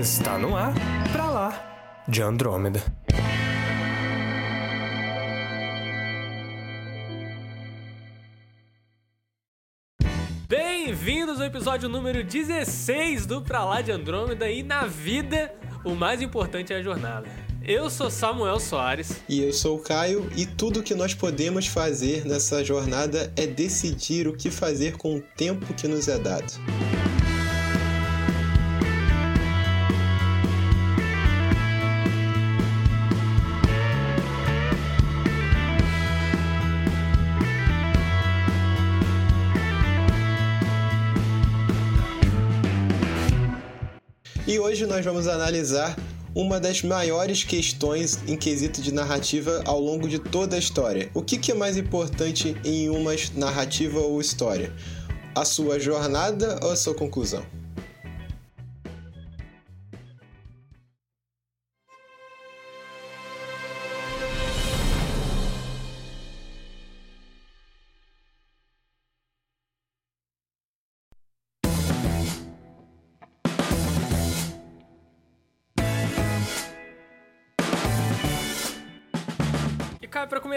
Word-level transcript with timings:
Está 0.00 0.38
no 0.38 0.56
ar, 0.56 0.72
pra 1.12 1.30
lá, 1.30 2.04
de 2.08 2.22
Andrômeda. 2.22 2.82
Bem-vindos 10.48 11.38
ao 11.38 11.46
episódio 11.46 11.86
número 11.86 12.24
16 12.24 13.26
do 13.26 13.42
Pra 13.42 13.62
Lá 13.62 13.82
de 13.82 13.92
Andrômeda 13.92 14.50
e 14.50 14.62
na 14.62 14.86
vida 14.86 15.54
o 15.84 15.94
mais 15.94 16.22
importante 16.22 16.72
é 16.72 16.76
a 16.76 16.82
jornada. 16.82 17.28
Eu 17.62 17.90
sou 17.90 18.10
Samuel 18.10 18.58
Soares. 18.58 19.20
E 19.28 19.42
eu 19.42 19.52
sou 19.52 19.76
o 19.76 19.82
Caio, 19.82 20.30
e 20.34 20.46
tudo 20.46 20.82
que 20.82 20.94
nós 20.94 21.12
podemos 21.12 21.66
fazer 21.66 22.24
nessa 22.24 22.64
jornada 22.64 23.30
é 23.36 23.46
decidir 23.46 24.26
o 24.26 24.34
que 24.34 24.50
fazer 24.50 24.96
com 24.96 25.16
o 25.16 25.20
tempo 25.20 25.74
que 25.74 25.86
nos 25.86 26.08
é 26.08 26.18
dado. 26.18 26.54
Hoje 44.80 44.86
nós 44.86 45.04
vamos 45.04 45.28
analisar 45.28 45.94
uma 46.34 46.58
das 46.58 46.82
maiores 46.82 47.44
questões 47.44 48.18
em 48.26 48.34
quesito 48.34 48.80
de 48.80 48.94
narrativa 48.94 49.62
ao 49.66 49.78
longo 49.78 50.08
de 50.08 50.18
toda 50.18 50.56
a 50.56 50.58
história. 50.58 51.10
O 51.12 51.20
que, 51.20 51.52
é 51.52 51.54
mais 51.54 51.76
importante 51.76 52.56
em 52.64 52.88
uma 52.88 53.12
narrativa 53.34 54.00
ou 54.00 54.18
história? 54.18 54.72
A 55.34 55.44
sua 55.44 55.78
jornada 55.78 56.58
ou 56.62 56.70
a 56.70 56.76
sua 56.76 56.94
conclusão? 56.94 57.44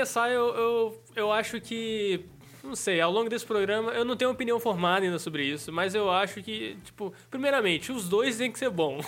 Começar, 0.04 0.30
eu, 0.30 0.48
eu, 0.56 1.02
eu 1.16 1.32
acho 1.32 1.60
que. 1.62 2.26
Não 2.62 2.78
sei, 2.78 3.02
ao 3.02 3.12
longo 3.12 3.30
desse 3.30 3.46
programa, 3.46 3.92
eu 3.92 4.06
não 4.06 4.16
tenho 4.16 4.32
opinião 4.32 4.58
formada 4.58 5.04
ainda 5.06 5.20
sobre 5.20 5.44
isso, 5.44 5.70
mas 5.70 5.94
eu 5.94 6.10
acho 6.10 6.42
que, 6.42 6.78
tipo, 6.86 7.14
primeiramente, 7.30 7.92
os 7.92 8.08
dois 8.08 8.38
têm 8.38 8.50
que 8.50 8.58
ser 8.58 8.70
bom. 8.70 9.02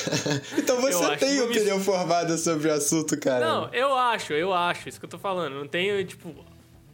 então 0.56 0.80
você 0.80 1.16
tem 1.18 1.42
opinião 1.42 1.76
me... 1.76 1.84
formada 1.84 2.38
sobre 2.38 2.68
o 2.68 2.72
assunto, 2.72 3.18
cara? 3.18 3.46
Não, 3.46 3.68
eu 3.74 3.94
acho, 3.94 4.32
eu 4.32 4.54
acho, 4.54 4.88
isso 4.88 4.98
que 4.98 5.04
eu 5.04 5.10
tô 5.10 5.18
falando. 5.18 5.56
Não 5.56 5.68
tenho, 5.68 6.02
tipo, 6.06 6.34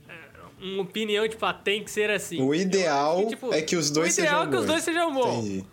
é, 0.08 0.14
uma 0.60 0.82
opinião, 0.82 1.28
tipo, 1.28 1.46
ah, 1.46 1.54
tem 1.54 1.84
que 1.84 1.90
ser 1.90 2.10
assim. 2.10 2.42
O 2.42 2.52
ideal 2.52 3.18
que, 3.18 3.26
tipo, 3.28 3.54
é 3.54 3.62
que 3.62 3.76
os 3.76 3.88
dois 3.88 4.12
sejam 4.12 4.32
bons. 4.32 4.40
O 4.40 4.42
ideal 4.42 4.48
é 4.48 4.50
que 4.50 4.56
os 4.56 4.66
dois 4.66 4.82
sejam 4.82 5.14
bons. 5.14 5.44
Entendi. 5.44 5.64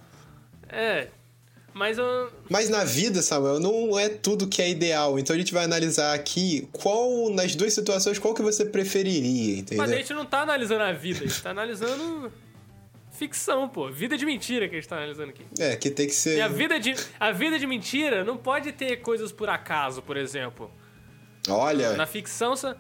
É, 0.70 1.08
mas 1.76 1.98
eu... 1.98 2.32
Mas 2.50 2.70
na 2.70 2.86
vida, 2.86 3.22
Samuel, 3.22 3.60
não 3.60 4.00
é 4.00 4.08
tudo 4.08 4.48
que 4.48 4.62
é 4.62 4.70
ideal. 4.70 5.20
Então 5.20 5.36
a 5.36 5.38
gente 5.38 5.54
vai 5.54 5.66
analisar 5.66 6.14
aqui 6.14 6.70
qual, 6.72 7.30
nas 7.30 7.54
duas 7.54 7.74
situações, 7.74 8.18
qual 8.18 8.34
que 8.34 8.42
você 8.42 8.64
preferiria, 8.64 9.60
entendeu? 9.60 9.84
Mas 9.84 9.92
a 9.92 9.98
gente 9.98 10.14
não 10.14 10.26
tá 10.26 10.40
analisando 10.40 10.84
a 10.84 10.94
vida, 10.94 11.26
a 11.26 11.28
gente 11.28 11.44
tá 11.44 11.50
analisando 11.50 12.32
ficção, 13.12 13.68
pô. 13.68 13.92
Vida 13.92 14.18
de 14.18 14.26
mentira 14.26 14.70
que 14.70 14.76
a 14.76 14.80
gente 14.80 14.88
tá 14.88 14.96
analisando 14.96 15.32
aqui. 15.32 15.46
É, 15.60 15.76
que 15.76 15.90
tem 15.90 16.08
que 16.08 16.14
ser. 16.14 16.38
E 16.38 16.42
a 16.42 16.48
vida 16.48 16.80
de, 16.80 16.96
a 17.20 17.34
vida 17.34 17.60
de 17.60 17.68
mentira 17.68 18.24
não 18.24 18.38
pode 18.38 18.72
ter 18.72 19.02
coisas 19.02 19.34
por 19.34 19.50
acaso, 19.50 20.02
por 20.02 20.16
exemplo. 20.16 20.72
Olha. 21.50 21.92
Na 21.98 22.06
ficção. 22.06 22.56
Você... 22.56 22.74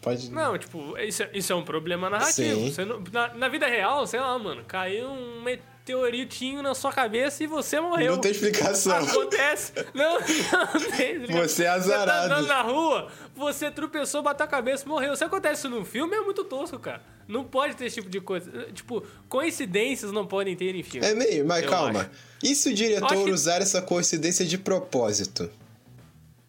Pode... 0.00 0.30
Não, 0.30 0.56
tipo, 0.56 0.96
isso 0.98 1.24
é, 1.24 1.30
isso 1.34 1.52
é 1.52 1.56
um 1.56 1.64
problema 1.64 2.08
narrativo. 2.08 2.60
Não, 2.86 3.02
na, 3.12 3.34
na, 3.34 3.48
vida 3.48 3.66
real, 3.66 4.06
sei 4.06 4.20
lá, 4.20 4.38
mano, 4.38 4.62
caiu 4.64 5.08
um 5.08 5.42
meteoritinho 5.88 6.62
na 6.62 6.74
sua 6.74 6.92
cabeça 6.92 7.42
e 7.42 7.46
você 7.46 7.80
morreu. 7.80 8.12
Não 8.12 8.20
tem 8.20 8.30
explicação. 8.30 8.96
Acontece. 8.96 9.72
Não, 9.94 10.20
não 10.20 10.90
tem 10.90 11.12
explicação. 11.16 11.48
Você 11.48 11.64
é 11.64 11.68
azarado. 11.68 12.10
Você 12.10 12.28
tá 12.28 12.36
andando 12.36 12.46
na 12.46 12.62
rua, 12.62 13.10
você 13.34 13.70
tropeçou, 13.70 14.22
bateu 14.22 14.44
a 14.44 14.48
cabeça 14.48 14.84
e 14.84 14.88
morreu. 14.88 15.16
Se 15.16 15.24
acontece 15.24 15.60
isso 15.60 15.70
num 15.70 15.84
filme, 15.84 16.14
é 16.14 16.20
muito 16.20 16.44
tosco, 16.44 16.78
cara. 16.78 17.02
Não 17.26 17.44
pode 17.44 17.76
ter 17.76 17.86
esse 17.86 17.96
tipo 17.96 18.10
de 18.10 18.20
coisa. 18.20 18.50
Tipo, 18.72 19.02
coincidências 19.28 20.12
não 20.12 20.26
podem 20.26 20.54
ter 20.54 20.74
em 20.74 20.82
filme. 20.82 21.06
É 21.06 21.14
meio, 21.14 21.46
mas 21.46 21.64
calma. 21.66 22.00
Acho. 22.00 22.10
E 22.42 22.54
se 22.54 22.68
o 22.68 22.74
diretor 22.74 23.24
que... 23.24 23.30
usar 23.30 23.60
essa 23.62 23.80
coincidência 23.80 24.44
de 24.44 24.58
propósito? 24.58 25.50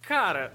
Cara, 0.01 0.53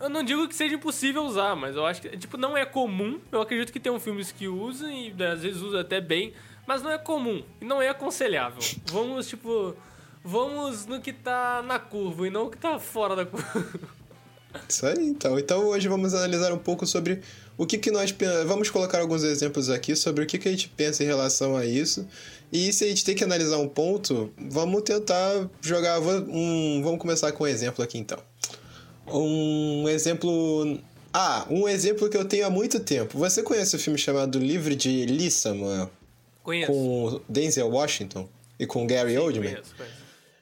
eu 0.00 0.08
não 0.08 0.22
digo 0.22 0.46
que 0.48 0.54
seja 0.54 0.74
impossível 0.74 1.22
usar, 1.24 1.54
mas 1.54 1.76
eu 1.76 1.86
acho 1.86 2.02
que, 2.02 2.16
tipo, 2.16 2.36
não 2.36 2.56
é 2.56 2.64
comum. 2.64 3.20
Eu 3.30 3.40
acredito 3.40 3.72
que 3.72 3.80
tem 3.80 3.92
um 3.92 4.00
filmes 4.00 4.32
que 4.32 4.48
usam 4.48 4.90
e 4.90 5.14
às 5.22 5.42
vezes 5.42 5.62
usa 5.62 5.80
até 5.80 6.00
bem, 6.00 6.32
mas 6.68 6.82
não 6.82 6.90
é 6.90 6.98
comum 6.98 7.42
e 7.62 7.64
não 7.64 7.80
é 7.80 7.88
aconselhável. 7.88 8.58
Vamos, 8.92 9.26
tipo, 9.26 9.74
vamos 10.22 10.84
no 10.84 11.00
que 11.00 11.14
tá 11.14 11.64
na 11.66 11.78
curva 11.78 12.26
e 12.26 12.30
não 12.30 12.44
no 12.44 12.50
que 12.50 12.58
tá 12.58 12.78
fora 12.78 13.16
da 13.16 13.24
curva. 13.24 13.66
Isso 14.68 14.84
aí, 14.84 15.08
então. 15.08 15.38
Então 15.38 15.64
hoje 15.64 15.88
vamos 15.88 16.12
analisar 16.12 16.52
um 16.52 16.58
pouco 16.58 16.86
sobre 16.86 17.22
o 17.56 17.64
que, 17.64 17.78
que 17.78 17.90
nós 17.90 18.14
vamos 18.46 18.68
colocar 18.68 19.00
alguns 19.00 19.22
exemplos 19.22 19.70
aqui 19.70 19.96
sobre 19.96 20.24
o 20.24 20.26
que, 20.26 20.36
que 20.36 20.46
a 20.46 20.50
gente 20.50 20.68
pensa 20.68 21.02
em 21.02 21.06
relação 21.06 21.56
a 21.56 21.64
isso. 21.64 22.06
E 22.52 22.70
se 22.70 22.84
a 22.84 22.88
gente 22.88 23.02
tem 23.02 23.14
que 23.14 23.24
analisar 23.24 23.56
um 23.56 23.68
ponto, 23.68 24.30
vamos 24.36 24.82
tentar 24.82 25.48
jogar 25.62 25.98
um, 26.00 26.82
vamos 26.82 27.00
começar 27.00 27.32
com 27.32 27.44
um 27.44 27.46
exemplo 27.46 27.82
aqui 27.82 27.96
então. 27.96 28.18
Um 29.06 29.88
exemplo 29.88 30.78
ah, 31.14 31.46
um 31.48 31.66
exemplo 31.66 32.10
que 32.10 32.16
eu 32.16 32.26
tenho 32.26 32.46
há 32.46 32.50
muito 32.50 32.78
tempo. 32.78 33.18
Você 33.18 33.42
conhece 33.42 33.74
o 33.74 33.78
filme 33.78 33.98
chamado 33.98 34.38
Livre 34.38 34.76
de 34.76 34.90
Eli, 34.90 35.30
Samuel? 35.30 35.90
Conheço. 36.48 36.72
com 36.72 37.20
Denzel 37.28 37.68
Washington 37.68 38.26
e 38.58 38.66
com 38.66 38.86
Gary 38.86 39.12
Sim, 39.12 39.18
Oldman. 39.18 39.50
Conheço, 39.50 39.74
conheço. 39.76 39.94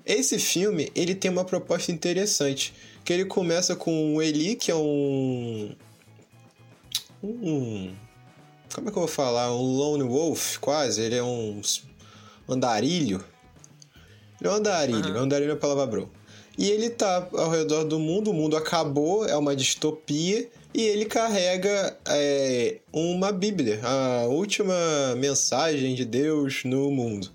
Esse 0.06 0.39
filme, 0.39 0.93
ele 0.94 1.17
tem 1.17 1.28
uma 1.28 1.44
proposta 1.44 1.91
interessante, 1.91 2.72
que 3.05 3.12
ele 3.12 3.25
começa 3.25 3.75
com 3.75 4.15
o 4.15 4.22
Eli, 4.22 4.55
que 4.55 4.71
é 4.71 4.77
um 4.77 5.75
um 7.21 7.93
como 8.72 8.89
é 8.89 8.93
que 8.93 8.99
eu 8.99 9.00
vou 9.00 9.09
falar? 9.09 9.53
Um 9.53 9.62
lone 9.62 10.05
wolf, 10.05 10.59
quase, 10.59 11.03
ele 11.03 11.16
é 11.16 11.25
um 11.25 11.61
andarilho. 12.49 13.25
Ele 14.41 14.49
é 14.49 14.53
um 14.53 14.56
andarilho, 14.56 15.12
uhum. 15.12 15.22
andarilho 15.22 15.50
é 15.50 15.55
a 15.55 15.56
palavra 15.56 15.87
bro. 15.87 16.12
E 16.56 16.71
ele 16.71 16.89
tá 16.89 17.28
ao 17.33 17.50
redor 17.50 17.83
do 17.83 17.99
mundo, 17.99 18.31
o 18.31 18.34
mundo 18.34 18.56
acabou, 18.56 19.27
é 19.27 19.37
uma 19.37 19.56
distopia, 19.56 20.49
e 20.76 20.82
ele 20.82 21.06
carrega 21.06 21.97
é, 22.06 22.81
uma 22.92 23.32
Bíblia, 23.32 23.81
a 23.82 24.26
última 24.26 24.75
mensagem 25.16 25.94
de 25.94 26.04
Deus 26.04 26.64
no 26.64 26.91
mundo. 26.91 27.31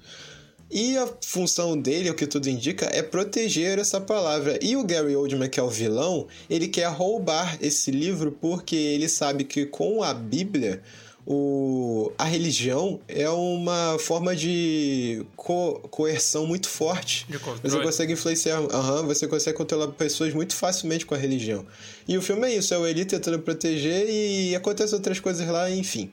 E 0.69 0.95
a 0.95 1.09
função 1.25 1.75
dele, 1.75 2.11
o 2.11 2.13
que 2.13 2.27
tudo 2.27 2.47
indica, 2.47 2.87
é 2.93 3.01
proteger 3.01 3.79
essa 3.79 3.99
palavra. 3.99 4.59
E 4.61 4.77
o 4.77 4.83
Gary 4.83 5.15
Oldman, 5.15 5.49
que 5.49 5.59
é 5.59 5.63
o 5.63 5.71
vilão, 5.71 6.27
ele 6.47 6.67
quer 6.67 6.87
roubar 6.89 7.57
esse 7.59 7.89
livro 7.89 8.31
porque 8.31 8.75
ele 8.75 9.09
sabe 9.09 9.43
que 9.43 9.65
com 9.65 10.03
a 10.03 10.13
Bíblia 10.13 10.83
o, 11.25 12.11
a 12.17 12.25
religião 12.25 12.99
é 13.07 13.29
uma 13.29 13.97
forma 13.99 14.35
de 14.35 15.25
co 15.35 15.79
coerção 15.91 16.47
muito 16.47 16.67
forte. 16.67 17.25
De 17.29 17.37
você 17.61 17.79
consegue 17.81 18.13
influenciar, 18.13 18.59
uhum, 18.59 19.05
você 19.05 19.27
consegue 19.27 19.55
controlar 19.55 19.87
pessoas 19.89 20.33
muito 20.33 20.55
facilmente 20.55 21.05
com 21.05 21.13
a 21.13 21.17
religião. 21.17 21.65
E 22.07 22.17
o 22.17 22.21
filme 22.21 22.47
é 22.47 22.55
isso, 22.55 22.73
é 22.73 22.77
o 22.77 22.87
Eli 22.87 23.05
tentando 23.05 23.39
proteger 23.39 24.09
e 24.09 24.55
acontecem 24.55 24.95
outras 24.95 25.19
coisas 25.19 25.47
lá, 25.47 25.69
enfim. 25.69 26.11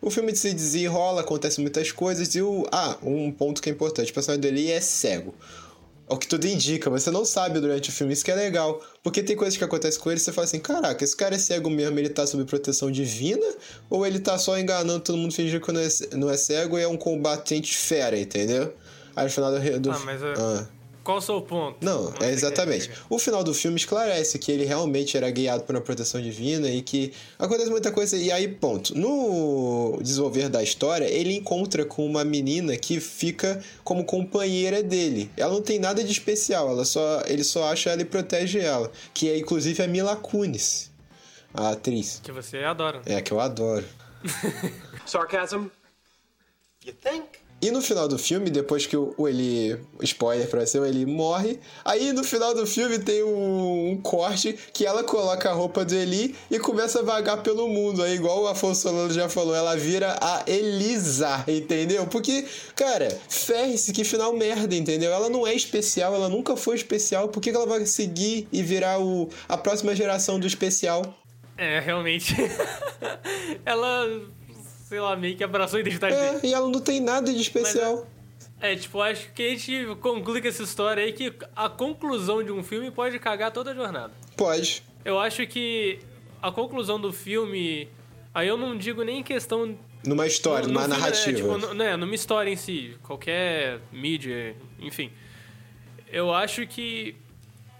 O 0.00 0.10
filme 0.10 0.34
se 0.34 0.54
desenrola, 0.54 1.20
acontecem 1.20 1.62
muitas 1.62 1.92
coisas 1.92 2.34
e 2.34 2.40
o. 2.40 2.66
Ah, 2.72 2.96
um 3.02 3.30
ponto 3.30 3.60
que 3.60 3.68
é 3.68 3.72
importante: 3.72 4.10
o 4.10 4.14
personagem 4.14 4.40
do 4.40 4.48
Eli 4.48 4.70
é 4.70 4.80
cego 4.80 5.34
o 6.10 6.18
que 6.18 6.26
tudo 6.26 6.46
indica, 6.46 6.90
você 6.90 7.10
não 7.10 7.24
sabe 7.24 7.60
durante 7.60 7.88
o 7.88 7.92
filme, 7.92 8.12
isso 8.12 8.24
que 8.24 8.30
é 8.30 8.34
legal. 8.34 8.82
Porque 9.02 9.22
tem 9.22 9.36
coisas 9.36 9.56
que 9.56 9.62
acontecem 9.62 10.00
com 10.00 10.10
ele 10.10 10.20
e 10.20 10.22
você 10.22 10.32
fala 10.32 10.44
assim: 10.44 10.58
caraca, 10.58 11.04
esse 11.04 11.16
cara 11.16 11.36
é 11.36 11.38
cego 11.38 11.70
mesmo, 11.70 11.98
ele 11.98 12.08
tá 12.08 12.26
sob 12.26 12.44
proteção 12.44 12.90
divina? 12.90 13.46
Ou 13.88 14.04
ele 14.04 14.18
tá 14.18 14.36
só 14.36 14.58
enganando 14.58 15.00
todo 15.00 15.16
mundo 15.16 15.32
fingindo 15.32 15.64
que 15.64 15.72
não 15.72 15.80
é, 15.80 15.88
não 16.16 16.30
é 16.30 16.36
cego 16.36 16.78
e 16.78 16.82
é 16.82 16.88
um 16.88 16.96
combatente 16.96 17.76
fera, 17.76 18.18
entendeu? 18.18 18.74
Aí 19.14 19.24
no 19.24 19.30
final 19.30 19.52
do. 19.52 19.80
do 19.80 19.90
ah, 19.92 19.98
mas. 20.04 20.20
Eu... 20.20 20.34
Ah. 20.36 20.79
Qual 21.02 21.16
o 21.16 21.20
seu 21.20 21.40
ponto? 21.40 21.84
Não, 21.84 22.12
é 22.20 22.30
exatamente. 22.30 22.90
O 23.08 23.18
final 23.18 23.42
do 23.42 23.54
filme 23.54 23.76
esclarece 23.76 24.38
que 24.38 24.52
ele 24.52 24.64
realmente 24.64 25.16
era 25.16 25.30
guiado 25.30 25.64
por 25.64 25.74
uma 25.74 25.80
proteção 25.80 26.20
divina 26.20 26.68
e 26.68 26.82
que 26.82 27.12
acontece 27.38 27.70
muita 27.70 27.90
coisa. 27.90 28.16
E 28.16 28.30
aí, 28.30 28.46
ponto. 28.46 28.96
No 28.96 29.98
desenvolver 30.02 30.48
da 30.50 30.62
história, 30.62 31.06
ele 31.06 31.34
encontra 31.34 31.84
com 31.86 32.04
uma 32.04 32.22
menina 32.22 32.76
que 32.76 33.00
fica 33.00 33.62
como 33.82 34.04
companheira 34.04 34.82
dele. 34.82 35.30
Ela 35.36 35.54
não 35.54 35.62
tem 35.62 35.78
nada 35.78 36.04
de 36.04 36.12
especial, 36.12 36.68
ela 36.68 36.84
só, 36.84 37.22
ele 37.26 37.44
só 37.44 37.72
acha 37.72 37.90
ela 37.90 38.02
e 38.02 38.04
protege 38.04 38.58
ela. 38.60 38.92
Que 39.14 39.30
é 39.30 39.38
inclusive 39.38 39.82
a 39.82 39.88
Mila 39.88 40.16
Kunis, 40.16 40.90
a 41.54 41.70
atriz. 41.70 42.20
Que 42.22 42.30
você 42.30 42.58
adora. 42.58 43.00
É, 43.06 43.22
que 43.22 43.32
eu 43.32 43.40
adoro. 43.40 43.86
Sarcasm? 45.06 45.68
You 46.84 46.92
think? 46.92 47.39
E 47.62 47.70
no 47.70 47.82
final 47.82 48.08
do 48.08 48.18
filme, 48.18 48.48
depois 48.48 48.86
que 48.86 48.96
o, 48.96 49.14
o 49.18 49.28
Eli. 49.28 49.78
Spoiler 50.02 50.48
pra 50.48 50.64
você, 50.64 50.78
o 50.78 50.86
Eli 50.86 51.04
morre. 51.04 51.60
Aí 51.84 52.10
no 52.12 52.24
final 52.24 52.54
do 52.54 52.66
filme 52.66 52.98
tem 52.98 53.22
um, 53.22 53.90
um, 53.90 54.00
corte 54.00 54.58
que 54.72 54.86
ela 54.86 55.04
coloca 55.04 55.50
a 55.50 55.52
roupa 55.52 55.84
do 55.84 55.94
Eli 55.94 56.34
e 56.50 56.58
começa 56.58 57.00
a 57.00 57.02
vagar 57.02 57.42
pelo 57.42 57.68
mundo. 57.68 58.02
Aí, 58.02 58.14
igual 58.14 58.42
o 58.42 58.48
Afonso 58.48 58.80
Solano 58.80 59.12
já 59.12 59.28
falou, 59.28 59.54
ela 59.54 59.76
vira 59.76 60.16
a 60.22 60.42
Elisa, 60.46 61.44
entendeu? 61.46 62.06
Porque, 62.06 62.46
cara, 62.74 63.08
ferre-se 63.28 63.92
que 63.92 64.04
final 64.04 64.32
merda, 64.32 64.74
entendeu? 64.74 65.12
Ela 65.12 65.28
não 65.28 65.46
é 65.46 65.54
especial, 65.54 66.14
ela 66.14 66.30
nunca 66.30 66.56
foi 66.56 66.76
especial. 66.76 67.28
Por 67.28 67.42
que, 67.42 67.50
que 67.50 67.56
ela 67.56 67.66
vai 67.66 67.84
seguir 67.84 68.48
e 68.50 68.62
virar 68.62 68.98
o, 68.98 69.28
a 69.46 69.58
próxima 69.58 69.94
geração 69.94 70.40
do 70.40 70.46
especial? 70.46 71.14
É, 71.58 71.78
realmente. 71.78 72.34
ela 73.66 74.06
sei 74.90 74.98
lá, 74.98 75.14
meio 75.14 75.36
que 75.36 75.44
abraçou 75.44 75.76
a 75.76 75.80
identidade 75.80 76.16
é, 76.16 76.32
dele. 76.32 76.48
e 76.48 76.52
ela 76.52 76.68
não 76.68 76.80
tem 76.80 77.00
nada 77.00 77.32
de 77.32 77.40
especial. 77.40 78.08
Mas, 78.60 78.70
é, 78.72 78.74
tipo, 78.74 79.00
acho 79.00 79.32
que 79.32 79.40
a 79.40 79.48
gente 79.50 79.86
conclui 80.00 80.42
com 80.42 80.48
essa 80.48 80.64
história 80.64 81.04
aí 81.04 81.12
que 81.12 81.32
a 81.54 81.68
conclusão 81.68 82.42
de 82.42 82.50
um 82.50 82.60
filme 82.60 82.90
pode 82.90 83.16
cagar 83.20 83.52
toda 83.52 83.70
a 83.70 83.74
jornada. 83.74 84.12
Pode. 84.36 84.82
Eu 85.04 85.20
acho 85.20 85.46
que 85.46 86.00
a 86.42 86.50
conclusão 86.50 87.00
do 87.00 87.12
filme. 87.12 87.88
Aí 88.34 88.48
eu 88.48 88.56
não 88.56 88.76
digo 88.76 89.04
nem 89.04 89.20
em 89.20 89.22
questão. 89.22 89.78
Numa 90.04 90.26
história, 90.26 90.66
no, 90.66 90.74
numa 90.74 90.86
filme, 90.86 90.98
narrativa. 90.98 91.30
É, 91.30 91.60
tipo, 91.60 91.74
né, 91.74 91.96
numa 91.96 92.14
história 92.14 92.50
em 92.50 92.56
si, 92.56 92.96
qualquer 93.04 93.78
mídia, 93.92 94.56
enfim. 94.80 95.12
Eu 96.08 96.34
acho 96.34 96.66
que 96.66 97.14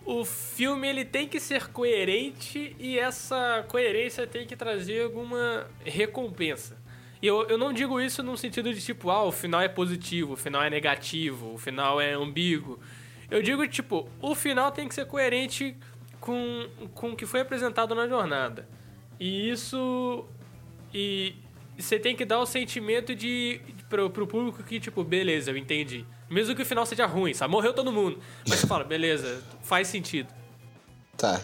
o 0.06 0.24
filme 0.24 0.86
ele 0.86 1.04
tem 1.04 1.26
que 1.26 1.40
ser 1.40 1.66
coerente 1.72 2.76
e 2.78 3.00
essa 3.00 3.64
coerência 3.68 4.28
tem 4.28 4.46
que 4.46 4.54
trazer 4.54 5.02
alguma 5.02 5.66
recompensa. 5.84 6.78
E 7.22 7.26
eu, 7.26 7.46
eu 7.48 7.58
não 7.58 7.72
digo 7.72 8.00
isso 8.00 8.22
num 8.22 8.36
sentido 8.36 8.72
de 8.72 8.80
tipo, 8.80 9.10
ah, 9.10 9.24
o 9.24 9.32
final 9.32 9.60
é 9.60 9.68
positivo, 9.68 10.32
o 10.32 10.36
final 10.36 10.62
é 10.62 10.70
negativo, 10.70 11.52
o 11.54 11.58
final 11.58 12.00
é 12.00 12.14
ambíguo. 12.14 12.78
Eu 13.30 13.42
digo, 13.42 13.66
tipo, 13.68 14.08
o 14.20 14.34
final 14.34 14.72
tem 14.72 14.88
que 14.88 14.94
ser 14.94 15.06
coerente 15.06 15.76
com, 16.18 16.66
com 16.94 17.10
o 17.10 17.16
que 17.16 17.26
foi 17.26 17.40
apresentado 17.40 17.94
na 17.94 18.08
jornada. 18.08 18.66
E 19.18 19.50
isso. 19.50 20.24
E 20.92 21.34
você 21.78 21.98
tem 21.98 22.16
que 22.16 22.24
dar 22.24 22.40
o 22.40 22.46
sentimento 22.46 23.14
de. 23.14 23.60
Pro, 23.88 24.08
pro 24.08 24.26
público 24.26 24.62
que, 24.62 24.80
tipo, 24.80 25.04
beleza, 25.04 25.50
eu 25.50 25.56
entendi. 25.56 26.06
Mesmo 26.28 26.54
que 26.54 26.62
o 26.62 26.66
final 26.66 26.86
seja 26.86 27.06
ruim, 27.06 27.34
sabe? 27.34 27.50
Morreu 27.52 27.72
todo 27.72 27.92
mundo. 27.92 28.18
Mas 28.48 28.64
fala, 28.64 28.84
beleza, 28.84 29.42
faz 29.62 29.88
sentido. 29.88 30.32
Tá. 31.16 31.40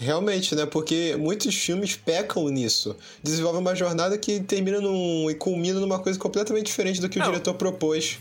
Realmente, 0.00 0.54
né? 0.54 0.64
Porque 0.64 1.16
muitos 1.18 1.54
filmes 1.56 1.96
pecam 1.96 2.48
nisso. 2.48 2.96
Desenvolvem 3.20 3.60
uma 3.60 3.74
jornada 3.74 4.16
que 4.16 4.38
termina 4.40 4.80
num, 4.80 5.28
e 5.28 5.34
culmina 5.34 5.80
numa 5.80 5.98
coisa 5.98 6.16
completamente 6.16 6.66
diferente 6.66 7.00
do 7.00 7.08
que 7.08 7.18
não. 7.18 7.26
o 7.26 7.30
diretor 7.30 7.54
propôs. 7.54 8.18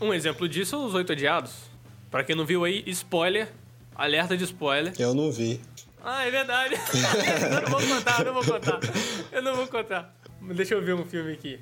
Um 0.00 0.14
exemplo 0.14 0.48
disso 0.48 0.70
são 0.70 0.86
Os 0.86 0.94
Oito 0.94 1.12
Odiados. 1.12 1.52
Pra 2.10 2.24
quem 2.24 2.34
não 2.34 2.46
viu 2.46 2.64
aí, 2.64 2.82
spoiler. 2.86 3.52
Alerta 3.94 4.36
de 4.36 4.44
spoiler. 4.44 4.94
Eu 4.98 5.12
não 5.12 5.30
vi. 5.30 5.60
Ah, 6.02 6.24
é 6.24 6.30
verdade. 6.30 6.74
eu 7.52 7.62
não 7.62 7.70
vou 7.70 7.96
contar, 7.96 8.20
eu 8.20 8.24
não 8.24 8.34
vou 8.34 8.44
contar. 8.44 8.80
Eu 9.30 9.42
não 9.42 9.56
vou 9.56 9.66
contar. 9.66 10.14
Deixa 10.54 10.74
eu 10.74 10.82
ver 10.82 10.94
um 10.94 11.04
filme 11.04 11.32
aqui. 11.32 11.60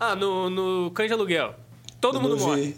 Ah, 0.00 0.16
no, 0.16 0.48
no 0.48 0.90
Cães 0.92 1.08
de 1.08 1.12
Aluguel. 1.12 1.54
Todo 2.00 2.16
eu 2.16 2.22
mundo 2.22 2.38
morre. 2.38 2.76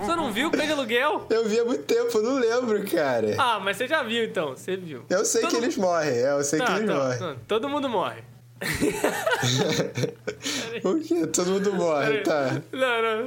Você 0.00 0.16
não 0.16 0.32
viu 0.32 0.50
Cães 0.50 0.66
de 0.66 0.72
Aluguel? 0.72 1.26
Eu 1.30 1.48
vi 1.48 1.60
há 1.60 1.64
muito 1.64 1.84
tempo, 1.84 2.20
não 2.20 2.38
lembro, 2.38 2.84
cara. 2.90 3.36
Ah, 3.38 3.60
mas 3.60 3.76
você 3.76 3.86
já 3.86 4.02
viu 4.02 4.24
então, 4.24 4.50
você 4.50 4.76
viu. 4.76 5.04
Eu 5.08 5.24
sei 5.24 5.42
Todo... 5.42 5.50
que 5.50 5.56
eles 5.56 5.76
morrem, 5.76 6.10
é, 6.10 6.32
eu 6.32 6.44
sei 6.44 6.58
tá, 6.58 6.66
que 6.66 6.72
eles 6.72 6.86
tá, 6.86 6.94
morrem. 6.94 7.18
Tá. 7.18 7.36
Todo 7.48 7.68
mundo 7.68 7.88
morre. 7.88 8.22
o 10.84 11.00
quê? 11.00 11.26
Todo 11.26 11.50
mundo 11.50 11.74
morre, 11.74 12.18
tá. 12.18 12.62
Não, 12.72 13.02
não. 13.02 13.26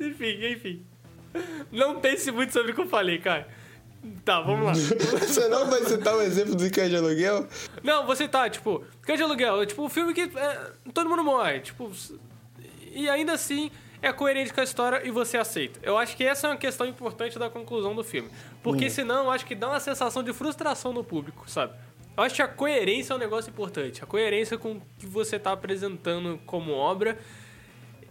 Enfim, 0.00 0.52
enfim. 0.52 0.86
Não 1.72 2.00
pense 2.00 2.30
muito 2.30 2.52
sobre 2.52 2.72
o 2.72 2.74
que 2.74 2.80
eu 2.80 2.88
falei, 2.88 3.18
cara. 3.18 3.48
Tá, 4.24 4.40
vamos 4.40 4.66
lá. 4.66 4.72
Você 5.18 5.48
não 5.48 5.68
vai 5.68 5.84
citar 5.84 6.16
um 6.16 6.22
exemplo 6.22 6.54
do 6.54 6.70
Cães 6.70 6.88
de 6.88 6.96
Aluguel? 6.96 7.48
Não, 7.82 8.06
você 8.06 8.28
tá, 8.28 8.48
tipo, 8.48 8.84
Cães 9.02 9.18
de 9.18 9.24
Aluguel, 9.24 9.66
tipo, 9.66 9.82
um 9.82 9.88
filme 9.88 10.14
que 10.14 10.20
é, 10.20 10.70
todo 10.94 11.10
mundo 11.10 11.24
morre, 11.24 11.58
tipo, 11.60 11.90
e 12.92 13.08
ainda 13.08 13.32
assim 13.32 13.72
é 14.00 14.12
coerente 14.12 14.52
com 14.52 14.60
a 14.60 14.64
história 14.64 15.06
e 15.06 15.10
você 15.10 15.36
aceita. 15.36 15.80
Eu 15.82 15.96
acho 15.96 16.16
que 16.16 16.24
essa 16.24 16.46
é 16.46 16.50
uma 16.50 16.56
questão 16.56 16.86
importante 16.86 17.38
da 17.38 17.50
conclusão 17.50 17.94
do 17.94 18.04
filme. 18.04 18.30
Porque 18.62 18.86
hum. 18.86 18.90
senão 18.90 19.24
eu 19.24 19.30
acho 19.30 19.44
que 19.44 19.54
dá 19.54 19.68
uma 19.68 19.80
sensação 19.80 20.22
de 20.22 20.32
frustração 20.32 20.92
no 20.92 21.02
público, 21.02 21.48
sabe? 21.50 21.74
Eu 22.16 22.24
acho 22.24 22.34
que 22.34 22.42
a 22.42 22.48
coerência 22.48 23.12
é 23.12 23.16
um 23.16 23.18
negócio 23.18 23.50
importante. 23.50 24.02
A 24.02 24.06
coerência 24.06 24.58
com 24.58 24.72
o 24.72 24.82
que 24.98 25.06
você 25.06 25.36
está 25.36 25.52
apresentando 25.52 26.38
como 26.46 26.72
obra. 26.72 27.18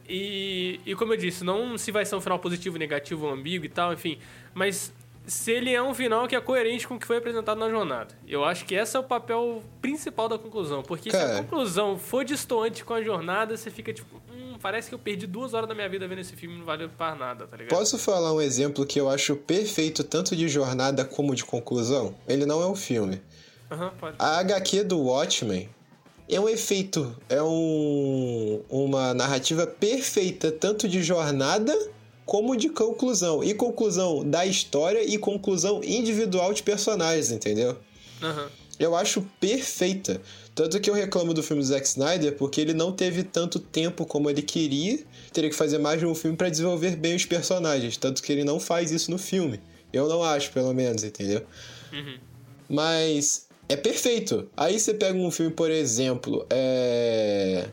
E, 0.08 0.80
e 0.86 0.96
como 0.96 1.12
eu 1.12 1.18
disse, 1.18 1.44
não 1.44 1.78
se 1.78 1.92
vai 1.92 2.06
ser 2.06 2.16
um 2.16 2.22
final 2.22 2.40
positivo, 2.40 2.78
negativo 2.78 3.26
ou 3.26 3.34
ambíguo 3.34 3.66
e 3.66 3.70
tal, 3.70 3.92
enfim. 3.92 4.18
Mas 4.54 4.94
se 5.28 5.52
ele 5.52 5.74
é 5.74 5.84
um 5.84 5.94
final 5.94 6.26
que 6.26 6.36
é 6.36 6.40
coerente 6.40 6.88
com 6.88 6.96
o 6.96 7.00
que 7.00 7.06
foi 7.06 7.18
apresentado 7.18 7.60
na 7.60 7.70
jornada. 7.70 8.16
Eu 8.26 8.46
acho 8.46 8.66
que 8.66 8.74
esse 8.74 8.96
é 8.96 9.00
o 9.00 9.04
papel 9.04 9.62
principal 9.82 10.30
da 10.30 10.40
conclusão. 10.40 10.82
Porque 10.82 11.10
Cara. 11.10 11.28
se 11.28 11.34
a 11.34 11.44
conclusão 11.44 12.00
for 12.00 12.24
distoante 12.24 12.86
com 12.86 12.94
a 12.94 13.04
jornada, 13.04 13.58
você 13.58 13.70
fica 13.70 13.94
tipo, 13.94 14.22
hum, 14.32 14.56
parece 14.62 14.88
que 14.88 14.96
eu 14.96 15.00
perdi 15.00 15.28
duas 15.28 15.54
horas 15.54 15.68
da 15.68 15.76
minha 15.76 15.90
vida 15.90 16.08
vendo 16.08 16.22
esse 16.22 16.34
filme 16.36 16.56
e 16.56 16.58
não 16.60 16.66
valeu 16.66 16.90
para 16.90 17.14
nada, 17.14 17.46
tá 17.46 17.58
ligado? 17.58 17.78
Posso 17.78 17.98
falar 17.98 18.34
um 18.34 18.40
exemplo 18.40 18.86
que 18.86 19.00
eu 19.00 19.10
acho 19.10 19.36
perfeito 19.36 20.02
tanto 20.02 20.34
de 20.34 20.48
jornada 20.48 21.04
como 21.04 21.36
de 21.36 21.44
conclusão? 21.44 22.16
Ele 22.26 22.46
não 22.46 22.62
é 22.62 22.68
um 22.68 22.76
filme. 22.76 23.22
Uhum, 23.70 23.90
pode. 24.00 24.16
A 24.18 24.40
HQ 24.40 24.86
do 24.86 25.00
Watchmen 25.00 25.70
é 26.30 26.40
um 26.40 26.48
efeito, 26.48 27.14
é 27.28 27.44
um, 27.44 28.62
uma 28.70 29.14
narrativa 29.14 29.68
perfeita 29.68 30.52
tanto 30.54 30.88
de 30.88 31.04
jornada 31.04 31.78
como 32.28 32.58
de 32.58 32.68
conclusão. 32.70 33.42
E 33.42 33.54
conclusão 33.56 34.30
da 34.30 34.46
história 34.46 35.02
e 35.02 35.18
conclusão 35.18 35.82
individual 35.84 36.54
de 36.54 36.62
personagens, 36.62 37.32
entendeu? 37.32 37.78
Uhum. 38.22 38.48
Eu 38.78 38.96
acho 38.96 39.26
perfeita. 39.40 40.22
Tanto 40.54 40.80
que 40.80 40.90
eu 40.90 40.94
reclamo 40.94 41.34
do 41.34 41.42
filme 41.42 41.64
do 41.64 41.68
Zack 41.68 41.88
Snyder 41.88 42.36
porque 42.36 42.60
ele 42.62 42.74
não 42.74 42.92
teve 42.92 43.24
tanto 43.24 43.60
tempo 43.60 44.06
como 44.06 44.30
ele 44.30 44.42
queria. 44.42 45.00
Teria 45.32 45.50
que 45.50 45.56
fazer 45.56 45.78
mais 45.78 46.00
de 46.00 46.06
um 46.06 46.14
filme 46.14 46.36
para 46.36 46.50
desenvolver 46.50 46.98
bem 46.98 47.16
os 47.16 47.26
personagens. 47.26 47.96
Tanto 47.96 48.22
que 48.22 48.32
ele 48.32 48.44
não 48.44 48.60
faz 48.60 48.92
isso 48.92 49.10
no 49.10 49.18
filme. 49.18 49.60
Eu 49.94 50.10
não 50.10 50.22
acho, 50.22 50.52
pelo 50.52 50.74
menos, 50.74 51.04
entendeu? 51.04 51.44
Uhum. 51.94 52.18
Mas 52.70 53.48
é 53.70 53.78
perfeito. 53.78 54.50
Aí 54.56 54.78
você 54.78 54.94
pega 54.94 55.18
um 55.18 55.32
filme, 55.32 55.52
por 55.52 55.72
exemplo, 55.72 56.46
é 56.50 57.70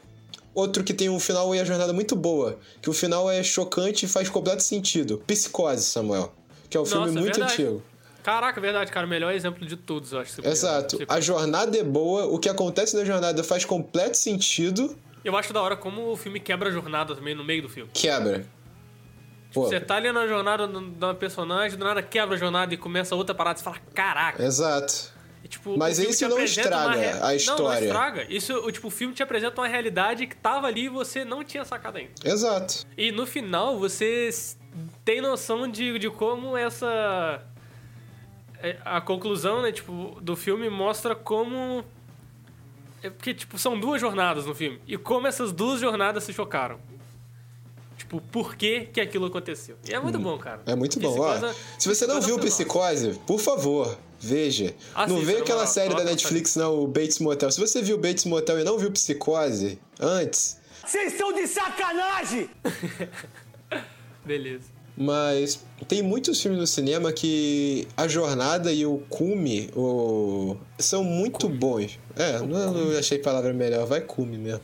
Outro 0.54 0.84
que 0.84 0.94
tem 0.94 1.08
um 1.08 1.18
final 1.18 1.54
e 1.54 1.60
a 1.60 1.64
jornada 1.64 1.92
muito 1.92 2.14
boa, 2.14 2.58
que 2.80 2.88
o 2.88 2.92
final 2.92 3.30
é 3.30 3.42
chocante 3.42 4.06
e 4.06 4.08
faz 4.08 4.28
completo 4.28 4.62
sentido. 4.62 5.22
Psicose, 5.26 5.84
Samuel. 5.84 6.32
Que 6.70 6.76
é 6.76 6.80
um 6.80 6.84
Nossa, 6.84 6.96
filme 6.96 7.20
muito 7.20 7.36
verdade. 7.36 7.52
antigo. 7.62 7.82
Caraca, 8.22 8.60
verdade, 8.60 8.90
cara. 8.90 9.06
O 9.06 9.10
melhor 9.10 9.34
exemplo 9.34 9.66
de 9.66 9.76
todos, 9.76 10.12
eu 10.12 10.20
acho. 10.20 10.46
Exato. 10.46 10.98
A 11.08 11.20
jornada 11.20 11.76
é 11.76 11.82
boa, 11.82 12.26
o 12.26 12.38
que 12.38 12.48
acontece 12.48 12.96
na 12.96 13.04
jornada 13.04 13.44
faz 13.44 13.64
completo 13.64 14.16
sentido. 14.16 14.96
Eu 15.24 15.36
acho 15.36 15.52
da 15.52 15.60
hora 15.60 15.76
como 15.76 16.10
o 16.10 16.16
filme 16.16 16.40
quebra 16.40 16.68
a 16.68 16.72
jornada 16.72 17.14
também 17.14 17.34
no 17.34 17.44
meio 17.44 17.62
do 17.62 17.68
filme. 17.68 17.90
Quebra. 17.92 18.46
Tipo, 19.54 19.62
você 19.66 19.78
tá 19.78 19.96
ali 19.96 20.10
na 20.10 20.26
jornada 20.26 20.66
da 20.66 21.14
personagem, 21.14 21.78
do 21.78 21.84
nada 21.84 22.02
quebra 22.02 22.34
a 22.34 22.38
jornada 22.38 22.74
e 22.74 22.76
começa 22.76 23.14
outra 23.14 23.34
parada 23.34 23.56
e 23.56 23.58
você 23.60 23.64
fala, 23.64 23.78
caraca. 23.94 24.42
Exato. 24.42 25.13
E, 25.44 25.48
tipo, 25.48 25.76
Mas 25.76 25.98
isso 25.98 26.26
não 26.26 26.40
estraga 26.40 26.98
re... 26.98 27.18
a 27.20 27.34
história. 27.34 27.62
Não, 27.62 27.70
não 27.70 27.82
estraga. 27.82 28.26
Isso, 28.30 28.54
o, 28.54 28.72
tipo, 28.72 28.88
o 28.88 28.90
filme 28.90 29.12
te 29.12 29.22
apresenta 29.22 29.60
uma 29.60 29.68
realidade 29.68 30.26
que 30.26 30.34
tava 30.34 30.66
ali 30.66 30.86
e 30.86 30.88
você 30.88 31.22
não 31.22 31.44
tinha 31.44 31.66
sacado 31.66 31.98
ainda. 31.98 32.12
Exato. 32.24 32.86
E 32.96 33.12
no 33.12 33.26
final 33.26 33.78
você 33.78 34.30
tem 35.04 35.20
noção 35.20 35.68
de, 35.68 35.98
de 35.98 36.08
como 36.08 36.56
essa... 36.56 37.42
É, 38.62 38.78
a 38.86 39.02
conclusão, 39.02 39.60
né, 39.60 39.70
tipo, 39.70 40.18
do 40.22 40.34
filme 40.34 40.70
mostra 40.70 41.14
como... 41.14 41.84
É 43.02 43.10
porque, 43.10 43.34
tipo, 43.34 43.58
são 43.58 43.78
duas 43.78 44.00
jornadas 44.00 44.46
no 44.46 44.54
filme. 44.54 44.80
E 44.86 44.96
como 44.96 45.26
essas 45.26 45.52
duas 45.52 45.78
jornadas 45.78 46.24
se 46.24 46.32
chocaram. 46.32 46.78
Tipo, 47.98 48.18
por 48.18 48.56
que, 48.56 48.86
que 48.86 49.00
aquilo 49.00 49.26
aconteceu. 49.26 49.76
E 49.86 49.92
é 49.92 50.00
muito 50.00 50.16
hum, 50.16 50.22
bom, 50.22 50.38
cara. 50.38 50.62
É 50.64 50.74
muito 50.74 50.98
bom. 50.98 51.20
Ó, 51.20 51.52
se 51.78 51.86
você 51.86 52.06
não 52.06 52.18
viu 52.22 52.38
Psicose, 52.38 53.20
por 53.26 53.38
favor, 53.38 53.98
veja. 54.24 54.74
não 55.08 55.20
vê 55.20 55.38
aquela 55.38 55.66
série 55.66 55.94
da 55.94 56.04
Netflix, 56.04 56.56
não, 56.56 56.82
o 56.82 56.86
Bates 56.86 57.18
Motel. 57.18 57.50
Se 57.50 57.60
você 57.60 57.82
viu 57.82 57.98
Bates 57.98 58.24
Motel 58.24 58.60
e 58.60 58.64
não 58.64 58.78
viu 58.78 58.90
Psicose 58.90 59.78
antes... 60.00 60.56
Vocês 60.86 61.12
estão 61.12 61.32
de 61.32 61.46
sacanagem! 61.46 62.50
Beleza. 64.24 64.74
Mas 64.96 65.60
tem 65.88 66.02
muitos 66.02 66.40
filmes 66.40 66.60
no 66.60 66.66
cinema 66.66 67.12
que 67.12 67.88
a 67.96 68.06
jornada 68.06 68.72
e 68.72 68.86
o 68.86 68.98
cume 69.08 69.68
o... 69.74 70.56
são 70.78 71.02
muito 71.02 71.46
cume. 71.46 71.58
bons. 71.58 71.98
É, 72.16 72.38
não, 72.38 72.72
não 72.72 72.98
achei 72.98 73.18
palavra 73.18 73.52
melhor, 73.52 73.86
vai 73.86 74.00
cume 74.00 74.38
mesmo. 74.38 74.60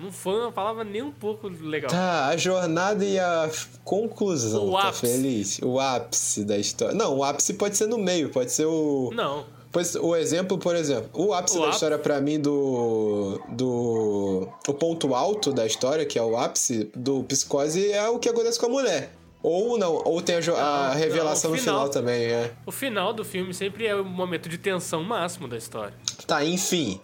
Não 0.00 0.12
foi 0.12 0.40
uma 0.40 0.52
palavra 0.52 0.84
nem 0.84 1.02
um 1.02 1.10
pouco 1.12 1.48
legal. 1.48 1.90
Tá, 1.90 2.26
a 2.26 2.36
jornada 2.36 3.04
e 3.04 3.18
a 3.18 3.50
conclusão. 3.84 4.68
O 4.68 4.72
tá 4.72 4.88
ápice. 4.88 5.00
feliz? 5.06 5.58
O 5.62 5.78
ápice 5.80 6.44
da 6.44 6.56
história. 6.58 6.94
Não, 6.94 7.16
o 7.18 7.24
ápice 7.24 7.54
pode 7.54 7.76
ser 7.76 7.86
no 7.86 7.98
meio, 7.98 8.28
pode 8.30 8.52
ser 8.52 8.66
o. 8.66 9.10
Não. 9.14 9.44
Pois, 9.72 9.94
o 9.94 10.16
exemplo, 10.16 10.56
por 10.56 10.74
exemplo, 10.74 11.10
o 11.12 11.34
ápice 11.34 11.56
O 11.56 11.60
da 11.60 11.64
ápice- 11.66 11.76
história 11.76 11.98
pra 11.98 12.20
mim 12.20 12.40
do 12.40 13.38
do 13.50 14.48
o 14.66 14.74
ponto 14.74 15.14
alto 15.14 15.52
da 15.52 15.66
história, 15.66 16.06
que 16.06 16.18
é 16.18 16.22
o 16.22 16.36
ápice 16.36 16.90
do 16.94 17.22
psicose 17.24 17.90
é 17.92 18.08
o 18.08 18.18
que 18.18 18.28
acontece 18.28 18.58
com 18.58 18.66
a 18.66 18.70
mulher. 18.70 19.12
Ou 19.42 19.78
não, 19.78 19.94
ou 20.04 20.20
tem 20.22 20.36
a, 20.36 20.40
jo- 20.40 20.56
a 20.56 20.88
Não, 20.92 20.98
revelação 20.98 21.50
não, 21.50 21.54
o 21.54 21.56
no 21.56 21.62
final 21.62 21.78
final. 21.80 21.88
também, 21.90 22.22
é. 22.24 22.50
O 22.64 22.72
final 22.72 23.12
do 23.12 23.24
filme 23.24 23.52
sempre 23.54 23.86
é 23.86 23.94
o 23.94 24.04
momento 24.04 24.48
de 24.48 24.58
tensão 24.58 25.04
máximo 25.04 25.46
da 25.46 25.56
história. 25.56 25.94
Tá, 26.26 26.44
enfim. 26.44 26.98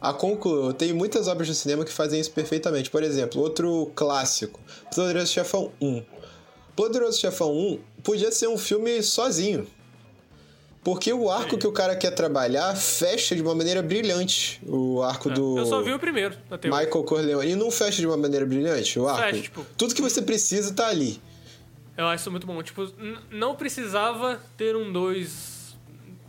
A 0.00 0.12
conclu... 0.12 0.72
Tem 0.72 0.92
muitas 0.92 1.26
obras 1.28 1.46
de 1.48 1.54
cinema 1.54 1.84
que 1.84 1.92
fazem 1.92 2.20
isso 2.20 2.30
perfeitamente. 2.30 2.88
Por 2.90 3.02
exemplo, 3.02 3.40
outro 3.40 3.90
clássico, 3.94 4.60
Poderoso 4.94 5.32
Chefão 5.32 5.72
1. 5.80 6.02
Poderoso 6.76 7.18
Chefão 7.20 7.50
1 7.52 7.80
podia 8.04 8.30
ser 8.30 8.46
um 8.48 8.56
filme 8.56 9.02
sozinho. 9.02 9.66
Porque 10.84 11.12
o 11.12 11.28
arco 11.28 11.58
que 11.58 11.66
o 11.66 11.72
cara 11.72 11.96
quer 11.96 12.12
trabalhar 12.12 12.74
fecha 12.76 13.34
de 13.34 13.42
uma 13.42 13.54
maneira 13.54 13.82
brilhante. 13.82 14.60
O 14.66 15.02
arco 15.02 15.28
do 15.28 15.58
É, 15.58 15.60
Eu 15.62 15.66
só 15.66 15.82
vi 15.82 15.92
o 15.92 15.98
primeiro. 15.98 16.36
Michael 16.64 17.04
Corleone. 17.04 17.50
E 17.50 17.56
não 17.56 17.70
fecha 17.70 18.00
de 18.00 18.06
uma 18.06 18.16
maneira 18.16 18.46
brilhante 18.46 18.98
o 18.98 19.06
arco? 19.08 19.20
Fecha, 19.22 19.42
tipo- 19.42 19.66
Tudo 19.76 19.94
que 19.94 20.00
você 20.00 20.22
precisa 20.22 20.72
tá 20.72 20.86
ali. 20.86 21.20
Eu 21.96 22.06
acho 22.06 22.22
isso 22.22 22.30
muito 22.30 22.46
bom. 22.46 22.62
Tipo, 22.62 22.88
não 23.30 23.56
precisava 23.56 24.40
ter 24.56 24.76
um 24.76 24.90
2 24.92 25.76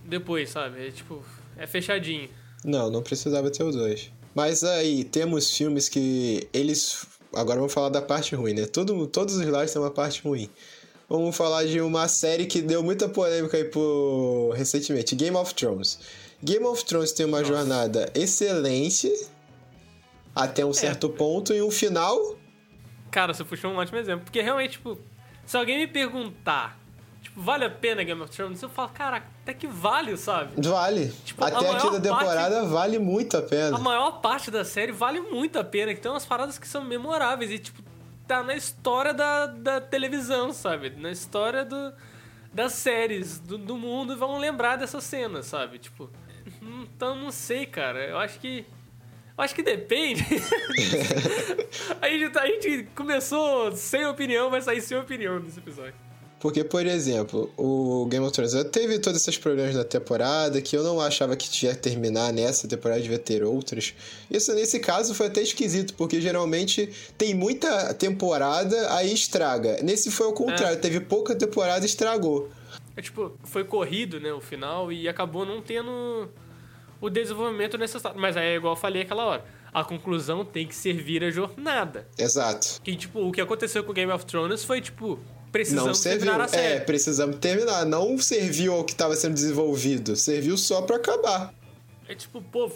depois, 0.04 0.50
sabe? 0.50 0.88
É 0.88 0.92
tipo, 0.92 1.24
é 1.56 1.68
fechadinho. 1.68 2.28
Não, 2.64 2.90
não 2.90 3.02
precisava 3.02 3.50
ter 3.50 3.64
os 3.64 3.76
dois. 3.76 4.12
Mas 4.36 4.64
aí, 4.64 5.04
temos 5.04 5.56
filmes 5.56 5.90
que 5.90 6.48
eles. 6.54 7.06
Agora 7.34 7.58
vamos 7.60 7.74
falar 7.74 7.90
da 7.90 8.02
parte 8.02 8.36
ruim, 8.36 8.54
né? 8.54 8.66
Todo, 8.66 9.08
todos 9.08 9.36
os 9.36 9.46
lados 9.46 9.72
têm 9.72 9.82
uma 9.82 9.92
parte 9.92 10.22
ruim. 10.22 10.50
Vamos 11.08 11.36
falar 11.36 11.66
de 11.66 11.82
uma 11.82 12.08
série 12.08 12.46
que 12.46 12.62
deu 12.62 12.84
muita 12.84 13.10
polêmica 13.10 13.58
aí 13.58 13.66
por... 13.66 14.54
recentemente: 14.56 15.16
Game 15.16 15.36
of 15.36 15.54
Thrones. 15.54 16.00
Game 16.44 16.64
of 16.66 16.86
Thrones 16.86 17.12
tem 17.12 17.26
uma 17.26 17.44
jornada 17.44 18.12
excelente 18.16 19.12
até 20.36 20.66
um 20.66 20.74
certo 20.74 21.10
ponto 21.10 21.54
e 21.54 21.62
um 21.62 21.72
final. 21.72 22.38
Cara, 23.12 23.34
você 23.34 23.44
puxou 23.44 23.72
um 23.72 23.76
ótimo 23.78 23.98
exemplo. 23.98 24.24
Porque 24.24 24.42
realmente, 24.42 24.74
tipo, 24.74 24.98
se 25.46 25.58
alguém 25.58 25.80
me 25.80 25.88
perguntar, 25.88 26.79
tipo, 27.22 27.42
vale 27.42 27.66
a 27.66 27.70
pena 27.70 28.04
Game 28.04 28.22
of 28.22 28.32
Thrones? 28.32 28.62
Eu 28.62 28.70
falo, 28.70 28.90
cara, 28.90 29.24
até 29.42 29.54
que 29.54 29.68
vale, 29.68 30.16
sabe? 30.18 30.62
Vale. 30.68 31.10
Tipo, 31.26 31.44
até 31.44 31.70
a 31.70 31.76
quinta 31.78 32.02
temporada 32.02 32.66
vale 32.66 33.00
muito 33.00 33.38
a 33.38 33.42
pena. 33.42 33.76
A 33.76 33.80
maior 33.80 34.22
parte 34.22 34.50
da 34.50 34.64
série 34.64 34.92
vale 34.92 35.20
muito 35.20 35.58
a 35.58 35.64
pena, 35.64 35.94
que 35.94 36.02
tem 36.02 36.12
umas 36.12 36.26
paradas 36.26 36.58
que 36.58 36.68
são 36.68 36.84
memoráveis 36.84 37.52
e, 37.52 37.60
tipo, 37.60 37.82
tá 38.28 38.44
na 38.44 38.56
história 38.56 39.14
da, 39.14 39.48
da 39.48 39.82
televisão, 39.82 40.54
sabe? 40.54 40.92
Na 40.92 41.12
história 41.12 41.66
do, 41.66 41.94
das 42.54 42.74
séries 42.74 43.40
do, 43.40 43.58
do 43.58 43.76
mundo 43.76 44.16
vão 44.16 44.38
lembrar 44.38 44.76
dessas 44.76 45.04
cenas, 45.04 45.48
sabe? 45.48 45.80
Tipo, 45.80 46.10
então 46.62 47.16
não 47.16 47.32
sei, 47.32 47.66
cara. 47.66 48.06
Eu 48.06 48.18
acho 48.18 48.40
que. 48.40 48.66
Eu 49.38 49.44
acho 49.44 49.56
que 49.56 49.64
depende. 49.64 50.24
a, 52.02 52.10
gente, 52.10 52.38
a 52.38 52.46
gente 52.46 52.90
começou 52.94 53.72
sem 53.72 54.06
opinião, 54.06 54.50
vai 54.50 54.62
sair 54.62 54.82
sem 54.82 54.98
opinião 54.98 55.40
nesse 55.40 55.60
episódio. 55.60 55.96
Porque, 56.40 56.64
por 56.64 56.86
exemplo, 56.86 57.52
o 57.58 58.06
Game 58.06 58.26
of 58.26 58.34
Thrones 58.34 58.54
teve 58.72 58.98
todos 59.00 59.20
esses 59.22 59.38
problemas 59.38 59.76
na 59.76 59.84
temporada 59.84 60.62
que 60.62 60.76
eu 60.76 60.84
não 60.84 61.02
achava 61.02 61.36
que 61.36 61.66
ia 61.66 61.76
terminar 61.76 62.32
nessa 62.32 62.68
temporada, 62.68 63.02
devia 63.02 63.20
ter 63.20 63.44
outros. 63.44 63.94
Isso, 64.32 64.54
nesse 64.54 64.80
caso, 64.80 65.14
foi 65.14 65.28
até 65.28 65.42
esquisito, 65.42 65.94
porque 65.96 66.22
geralmente 66.22 66.90
tem 67.18 67.36
muita 67.36 67.94
temporada, 67.94 68.94
aí 68.96 69.14
estraga. 69.14 69.84
Nesse 69.84 70.10
foi 70.10 70.28
o 70.28 70.34
contrário, 70.34 70.80
teve 70.80 71.02
pouca 71.02 71.36
temporada 71.36 71.84
e 71.84 71.88
estragou. 71.88 72.50
É 72.96 73.02
tipo, 73.02 73.38
foi 73.44 73.66
corrido, 73.66 74.20
né, 74.20 74.32
o 74.32 74.40
final, 74.40 74.92
e 74.92 75.10
acabou 75.10 75.46
não 75.46 75.62
tendo 75.62 76.30
o 77.02 77.10
desenvolvimento 77.10 77.78
necessário. 77.78 78.20
Mas 78.20 78.38
aí 78.38 78.48
é 78.48 78.56
igual 78.56 78.74
eu 78.74 78.80
falei 78.80 79.02
aquela 79.02 79.26
hora. 79.26 79.46
A 79.74 79.84
conclusão 79.84 80.44
tem 80.46 80.66
que 80.66 80.76
servir 80.76 81.24
a 81.24 81.30
jornada. 81.30 82.08
Exato. 82.18 82.82
Que, 82.82 82.96
tipo, 82.96 83.20
o 83.20 83.32
que 83.32 83.42
aconteceu 83.42 83.84
com 83.84 83.94
Game 83.94 84.12
of 84.12 84.26
Thrones 84.26 84.64
foi, 84.64 84.82
tipo, 84.82 85.20
precisamos 85.52 85.98
serviu. 85.98 86.20
terminar 86.26 86.42
a 86.42 86.46
É, 86.46 86.48
série. 86.48 86.86
precisamos 86.86 87.38
terminar. 87.38 87.86
Não 87.86 88.18
serviu 88.18 88.74
ao 88.74 88.84
que 88.84 88.92
estava 88.94 89.16
sendo 89.16 89.34
desenvolvido. 89.34 90.16
Serviu 90.16 90.58
só 90.58 90.82
pra 90.82 90.96
acabar. 90.98 91.54
É, 92.08 92.16
tipo, 92.16 92.42
pô, 92.42 92.72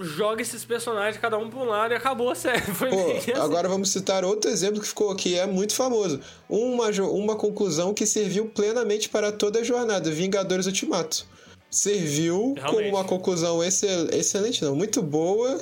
joga 0.00 0.40
esses 0.42 0.64
personagens 0.64 1.20
cada 1.20 1.36
um 1.38 1.50
pra 1.50 1.58
um 1.58 1.64
lado 1.64 1.92
e 1.92 1.96
acabou 1.96 2.30
a 2.30 2.34
série. 2.36 2.60
Foi 2.72 2.88
Pô, 2.88 3.10
assim. 3.12 3.32
agora 3.32 3.68
vamos 3.68 3.90
citar 3.90 4.24
outro 4.24 4.48
exemplo 4.50 4.80
que 4.80 4.86
ficou 4.86 5.14
que 5.16 5.36
é 5.36 5.44
muito 5.46 5.74
famoso. 5.74 6.20
Uma, 6.48 6.88
uma 7.10 7.34
conclusão 7.34 7.92
que 7.92 8.06
serviu 8.06 8.46
plenamente 8.46 9.08
para 9.08 9.32
toda 9.32 9.58
a 9.58 9.64
jornada, 9.64 10.08
Vingadores 10.10 10.66
Ultimato. 10.66 11.26
Serviu 11.68 12.54
como 12.54 12.78
Realmente. 12.78 12.90
uma 12.94 13.04
conclusão 13.04 13.62
excel- 13.62 14.08
excelente, 14.12 14.62
não, 14.64 14.74
muito 14.76 15.02
boa 15.02 15.58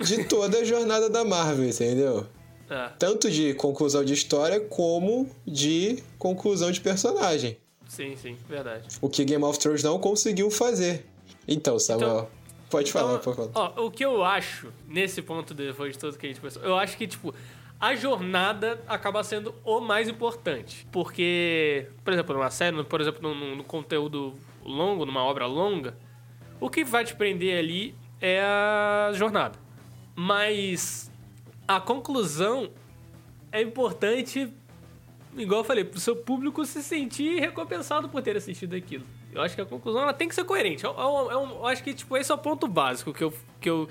de 0.00 0.24
toda 0.24 0.58
a 0.58 0.64
jornada 0.64 1.10
da 1.10 1.22
Marvel, 1.22 1.68
entendeu? 1.68 2.26
É, 2.70 2.88
Tanto 2.98 3.30
de 3.30 3.54
conclusão 3.54 4.04
de 4.04 4.12
história 4.14 4.58
como 4.60 5.28
de 5.46 6.02
conclusão 6.18 6.70
de 6.70 6.80
personagem. 6.80 7.58
sim, 7.86 8.16
sim, 8.16 8.36
verdade. 8.48 8.88
O 9.00 9.08
que 9.08 9.24
Game 9.24 9.44
of 9.44 9.58
Thrones 9.58 9.82
não 9.82 9.98
conseguiu 9.98 10.50
fazer. 10.50 11.06
Então, 11.46 11.78
Samuel, 11.78 12.30
pode 12.70 12.90
falar, 12.90 13.16
Então, 13.16 13.34
pode 13.34 13.52
falar. 13.52 13.72
ó, 13.76 13.86
o 13.86 13.90
que 13.90 14.04
eu 14.04 14.24
acho, 14.24 14.72
nesse 14.88 15.20
ponto, 15.22 15.52
depois 15.52 15.92
de 15.92 15.98
tudo 15.98 16.16
que 16.18 16.26
a 16.26 16.28
gente 16.28 16.40
pensou, 16.40 16.62
eu 16.62 16.74
acho 16.76 16.96
que, 16.96 17.06
tipo, 17.06 17.34
a 17.78 17.94
jornada 17.94 18.80
acaba 18.88 19.22
sendo 19.22 19.54
o 19.62 19.80
mais 19.80 20.08
importante. 20.08 20.86
Porque, 20.90 21.86
por 22.02 22.12
exemplo, 22.14 22.34
numa 22.34 22.50
série, 22.50 22.82
por 22.84 23.00
exemplo, 23.00 23.20
num, 23.34 23.56
num 23.56 23.62
conteúdo 23.62 24.34
longo, 24.64 25.04
numa 25.04 25.22
obra 25.22 25.46
longa, 25.46 25.94
o 26.58 26.70
que 26.70 26.82
vai 26.82 27.04
te 27.04 27.14
prender 27.14 27.58
ali 27.58 27.94
é 28.20 28.40
a 28.40 29.10
jornada. 29.12 29.58
Mas 30.16 31.10
a 31.66 31.80
conclusão 31.80 32.70
é 33.50 33.62
importante, 33.62 34.52
igual 35.36 35.60
eu 35.60 35.64
falei, 35.64 35.84
pro 35.84 35.98
seu 36.00 36.16
público 36.16 36.64
se 36.64 36.82
sentir 36.82 37.40
recompensado 37.40 38.08
por 38.08 38.22
ter 38.22 38.36
assistido 38.36 38.74
aquilo. 38.74 39.04
Eu 39.32 39.42
acho 39.42 39.54
que 39.54 39.60
a 39.60 39.66
conclusão 39.66 40.02
ela 40.02 40.12
tem 40.12 40.28
que 40.28 40.34
ser 40.34 40.44
coerente. 40.44 40.84
Eu, 40.84 40.92
eu- 40.96 41.30
eu- 41.30 41.48
eu 41.56 41.66
acho 41.66 41.82
que 41.82 41.92
tipo, 41.94 42.16
esse 42.16 42.30
é 42.30 42.34
o 42.34 42.38
ponto 42.38 42.68
básico 42.68 43.12
que 43.12 43.24
eu, 43.24 43.32
que 43.60 43.68
eu, 43.70 43.88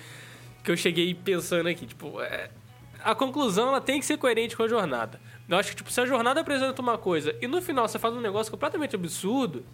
que 0.63 0.71
eu 0.71 0.77
cheguei 0.77 1.13
pensando 1.13 1.67
aqui. 1.67 1.85
Tipo, 1.85 2.21
é, 2.21 2.49
a 3.03 3.13
conclusão 3.13 3.67
ela 3.69 3.81
tem 3.81 3.99
que 3.99 4.05
ser 4.05 4.17
coerente 4.17 4.55
com 4.55 4.63
a 4.63 4.67
jornada. 4.67 5.19
Eu 5.49 5.57
acho 5.57 5.71
que 5.71 5.75
tipo, 5.77 5.91
se 5.91 5.99
a 5.99 6.05
jornada 6.05 6.39
apresenta 6.39 6.81
uma 6.81 6.97
coisa 6.97 7.35
e 7.41 7.47
no 7.47 7.61
final 7.61 7.87
você 7.87 7.99
faz 7.99 8.13
um 8.13 8.21
negócio 8.21 8.49
completamente 8.51 8.95
absurdo, 8.95 9.65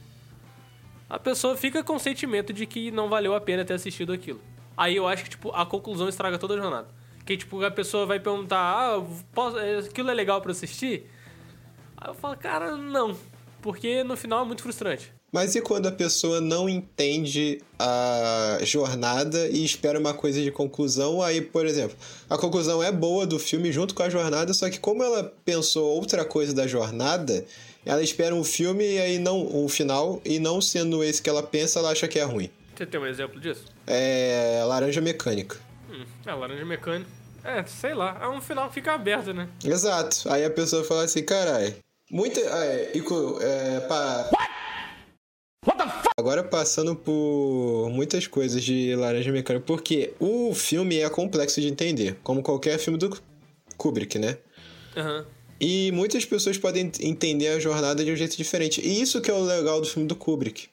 a 1.07 1.19
pessoa 1.19 1.55
fica 1.55 1.83
com 1.83 1.95
o 1.95 1.99
sentimento 1.99 2.51
de 2.53 2.65
que 2.65 2.89
não 2.91 3.07
valeu 3.09 3.35
a 3.35 3.41
pena 3.41 3.63
ter 3.63 3.73
assistido 3.73 4.11
aquilo. 4.13 4.41
Aí 4.75 4.95
eu 4.95 5.07
acho 5.07 5.23
que, 5.25 5.29
tipo, 5.31 5.51
a 5.51 5.65
conclusão 5.65 6.07
estraga 6.09 6.37
toda 6.39 6.53
a 6.55 6.57
jornada. 6.57 6.87
Que, 7.29 7.37
tipo, 7.37 7.63
a 7.63 7.69
pessoa 7.69 8.07
vai 8.07 8.19
perguntar, 8.19 8.57
ah, 8.57 9.05
posso- 9.35 9.59
é, 9.59 9.77
aquilo 9.77 10.09
é 10.09 10.13
legal 10.15 10.41
pra 10.41 10.51
assistir? 10.51 11.05
Aí 11.95 12.09
eu 12.09 12.15
falo, 12.15 12.35
cara, 12.35 12.75
não. 12.75 13.15
Porque 13.61 14.03
no 14.03 14.17
final 14.17 14.41
é 14.41 14.47
muito 14.47 14.63
frustrante. 14.63 15.13
Mas 15.31 15.53
e 15.53 15.61
quando 15.61 15.85
a 15.87 15.91
pessoa 15.91 16.41
não 16.41 16.67
entende 16.67 17.61
a 17.77 18.57
jornada 18.63 19.47
e 19.47 19.63
espera 19.63 19.99
uma 19.99 20.11
coisa 20.11 20.41
de 20.41 20.49
conclusão? 20.49 21.21
Aí, 21.21 21.39
por 21.39 21.67
exemplo, 21.67 21.95
a 22.27 22.35
conclusão 22.35 22.81
é 22.81 22.91
boa 22.91 23.27
do 23.27 23.37
filme 23.37 23.71
junto 23.71 23.93
com 23.93 24.01
a 24.01 24.09
jornada, 24.09 24.51
só 24.51 24.67
que 24.67 24.79
como 24.79 25.03
ela 25.03 25.31
pensou 25.45 25.87
outra 25.87 26.25
coisa 26.25 26.51
da 26.51 26.65
jornada, 26.65 27.45
ela 27.85 28.01
espera 28.01 28.33
um 28.33 28.43
filme 28.43 28.83
e 28.95 28.99
aí 28.99 29.19
não 29.19 29.39
um 29.55 29.69
final 29.69 30.19
e 30.25 30.39
não 30.39 30.59
sendo 30.59 31.03
esse 31.03 31.21
que 31.21 31.29
ela 31.29 31.43
pensa, 31.43 31.77
ela 31.77 31.91
acha 31.91 32.07
que 32.07 32.17
é 32.17 32.23
ruim. 32.23 32.49
Você 32.75 32.87
tem 32.87 32.99
um 32.99 33.05
exemplo 33.05 33.39
disso? 33.39 33.65
É 33.85 34.63
Laranja 34.65 34.99
Mecânica. 34.99 35.57
Hum, 35.91 36.05
é, 36.25 36.33
Laranja 36.33 36.65
Mecânica. 36.65 37.18
É, 37.43 37.63
sei 37.65 37.93
lá. 37.93 38.17
É 38.21 38.27
um 38.27 38.41
final 38.41 38.67
que 38.67 38.75
fica 38.75 38.93
aberto, 38.93 39.33
né? 39.33 39.47
Exato. 39.63 40.31
Aí 40.31 40.43
a 40.45 40.49
pessoa 40.49 40.83
fala 40.83 41.03
assim, 41.03 41.23
carai. 41.23 41.75
Muita. 42.11 42.39
É, 42.39 42.91
Ico, 42.97 43.37
é, 43.41 43.79
pa- 43.81 44.29
Agora 46.17 46.43
passando 46.43 46.95
por 46.95 47.89
muitas 47.91 48.27
coisas 48.27 48.63
de 48.63 48.95
Laranja 48.95 49.31
Mecânica, 49.31 49.65
porque 49.65 50.13
o 50.19 50.53
filme 50.53 50.99
é 50.99 51.09
complexo 51.09 51.61
de 51.61 51.67
entender, 51.67 52.17
como 52.23 52.41
qualquer 52.43 52.77
filme 52.77 52.99
do 52.99 53.17
Kubrick, 53.77 54.17
né? 54.19 54.37
Aham. 54.97 55.25
E 55.61 55.91
muitas 55.91 56.25
pessoas 56.25 56.57
podem 56.57 56.91
entender 57.01 57.49
a 57.49 57.59
jornada 57.59 58.03
de 58.03 58.11
um 58.11 58.15
jeito 58.15 58.35
diferente. 58.37 58.81
E 58.81 59.01
isso 59.01 59.21
que 59.21 59.29
é 59.29 59.33
o 59.33 59.43
legal 59.43 59.79
do 59.81 59.87
filme 59.87 60.07
do 60.07 60.15
Kubrick. 60.15 60.67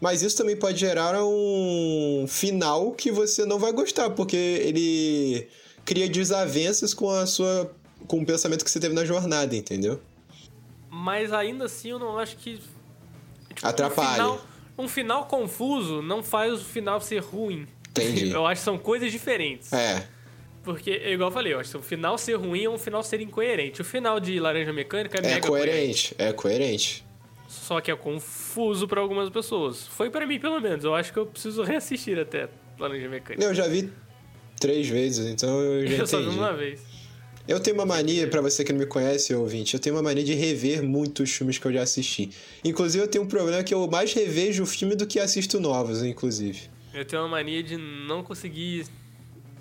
Mas 0.00 0.22
isso 0.22 0.36
também 0.36 0.56
pode 0.56 0.78
gerar 0.78 1.24
um 1.24 2.24
final 2.28 2.92
que 2.92 3.10
você 3.10 3.44
não 3.44 3.58
vai 3.58 3.72
gostar, 3.72 4.10
porque 4.10 4.36
ele 4.36 5.48
cria 5.88 6.06
desavenças 6.06 6.92
com 6.92 7.08
a 7.08 7.24
sua 7.24 7.74
com 8.06 8.20
o 8.20 8.26
pensamento 8.26 8.62
que 8.62 8.70
você 8.70 8.78
teve 8.78 8.94
na 8.94 9.06
jornada, 9.06 9.56
entendeu? 9.56 9.98
Mas 10.90 11.32
ainda 11.32 11.64
assim 11.64 11.90
eu 11.90 11.98
não 11.98 12.18
acho 12.18 12.36
que. 12.36 12.60
tipo, 13.54 13.66
Atrapalha. 13.66 14.10
Um 14.10 14.14
final, 14.14 14.46
um 14.76 14.88
final 14.88 15.26
confuso 15.26 16.02
não 16.02 16.22
faz 16.22 16.60
o 16.60 16.64
final 16.64 17.00
ser 17.00 17.20
ruim. 17.20 17.66
Entendi. 17.90 18.28
Eu 18.30 18.46
acho 18.46 18.60
que 18.60 18.64
são 18.64 18.78
coisas 18.78 19.10
diferentes. 19.10 19.72
É. 19.72 20.06
Porque, 20.62 20.90
igual 20.90 21.30
eu 21.30 21.34
falei, 21.34 21.54
eu 21.54 21.60
acho 21.60 21.70
que 21.70 21.76
o 21.78 21.82
final 21.82 22.18
ser 22.18 22.34
ruim 22.34 22.64
é 22.64 22.68
um 22.68 22.76
final 22.76 23.02
ser 23.02 23.22
incoerente. 23.22 23.80
O 23.80 23.84
final 23.84 24.20
de 24.20 24.38
Laranja 24.38 24.70
Mecânica 24.70 25.16
é, 25.16 25.20
É 25.20 25.22
mega 25.22 25.48
coerente, 25.48 26.14
é 26.18 26.30
coerente. 26.30 27.06
Só 27.48 27.80
que 27.80 27.90
é 27.90 27.96
confuso 27.96 28.86
pra 28.86 29.00
algumas 29.00 29.30
pessoas. 29.30 29.86
Foi 29.86 30.10
pra 30.10 30.26
mim, 30.26 30.38
pelo 30.38 30.60
menos. 30.60 30.84
Eu 30.84 30.94
acho 30.94 31.10
que 31.10 31.18
eu 31.18 31.24
preciso 31.24 31.62
reassistir 31.64 32.18
até 32.18 32.50
Laranja 32.78 33.08
Mecânica. 33.08 33.42
Eu 33.42 33.54
já 33.54 33.66
vi 33.66 33.90
três 34.58 34.88
vezes, 34.88 35.26
então 35.26 35.60
eu 35.60 35.86
já 35.86 35.96
Eu 35.98 36.06
só 36.06 36.18
vi 36.18 36.24
entendi. 36.24 36.38
uma 36.38 36.52
vez. 36.52 36.80
Eu 37.46 37.58
tenho 37.60 37.76
uma 37.76 37.86
mania, 37.86 38.28
pra 38.28 38.42
você 38.42 38.62
que 38.62 38.72
não 38.72 38.78
me 38.80 38.84
conhece, 38.86 39.34
ouvinte, 39.34 39.72
eu 39.72 39.80
tenho 39.80 39.96
uma 39.96 40.02
mania 40.02 40.22
de 40.22 40.34
rever 40.34 40.82
muitos 40.82 41.30
filmes 41.32 41.56
que 41.56 41.66
eu 41.66 41.72
já 41.72 41.82
assisti. 41.82 42.28
Inclusive, 42.62 43.02
eu 43.04 43.08
tenho 43.08 43.24
um 43.24 43.26
problema 43.28 43.62
que 43.64 43.72
eu 43.72 43.86
mais 43.88 44.12
revejo 44.12 44.64
o 44.64 44.66
filme 44.66 44.94
do 44.94 45.06
que 45.06 45.18
assisto 45.18 45.58
novos, 45.58 46.02
inclusive. 46.02 46.68
Eu 46.92 47.04
tenho 47.06 47.22
uma 47.22 47.28
mania 47.28 47.62
de 47.62 47.76
não 47.78 48.22
conseguir 48.22 48.84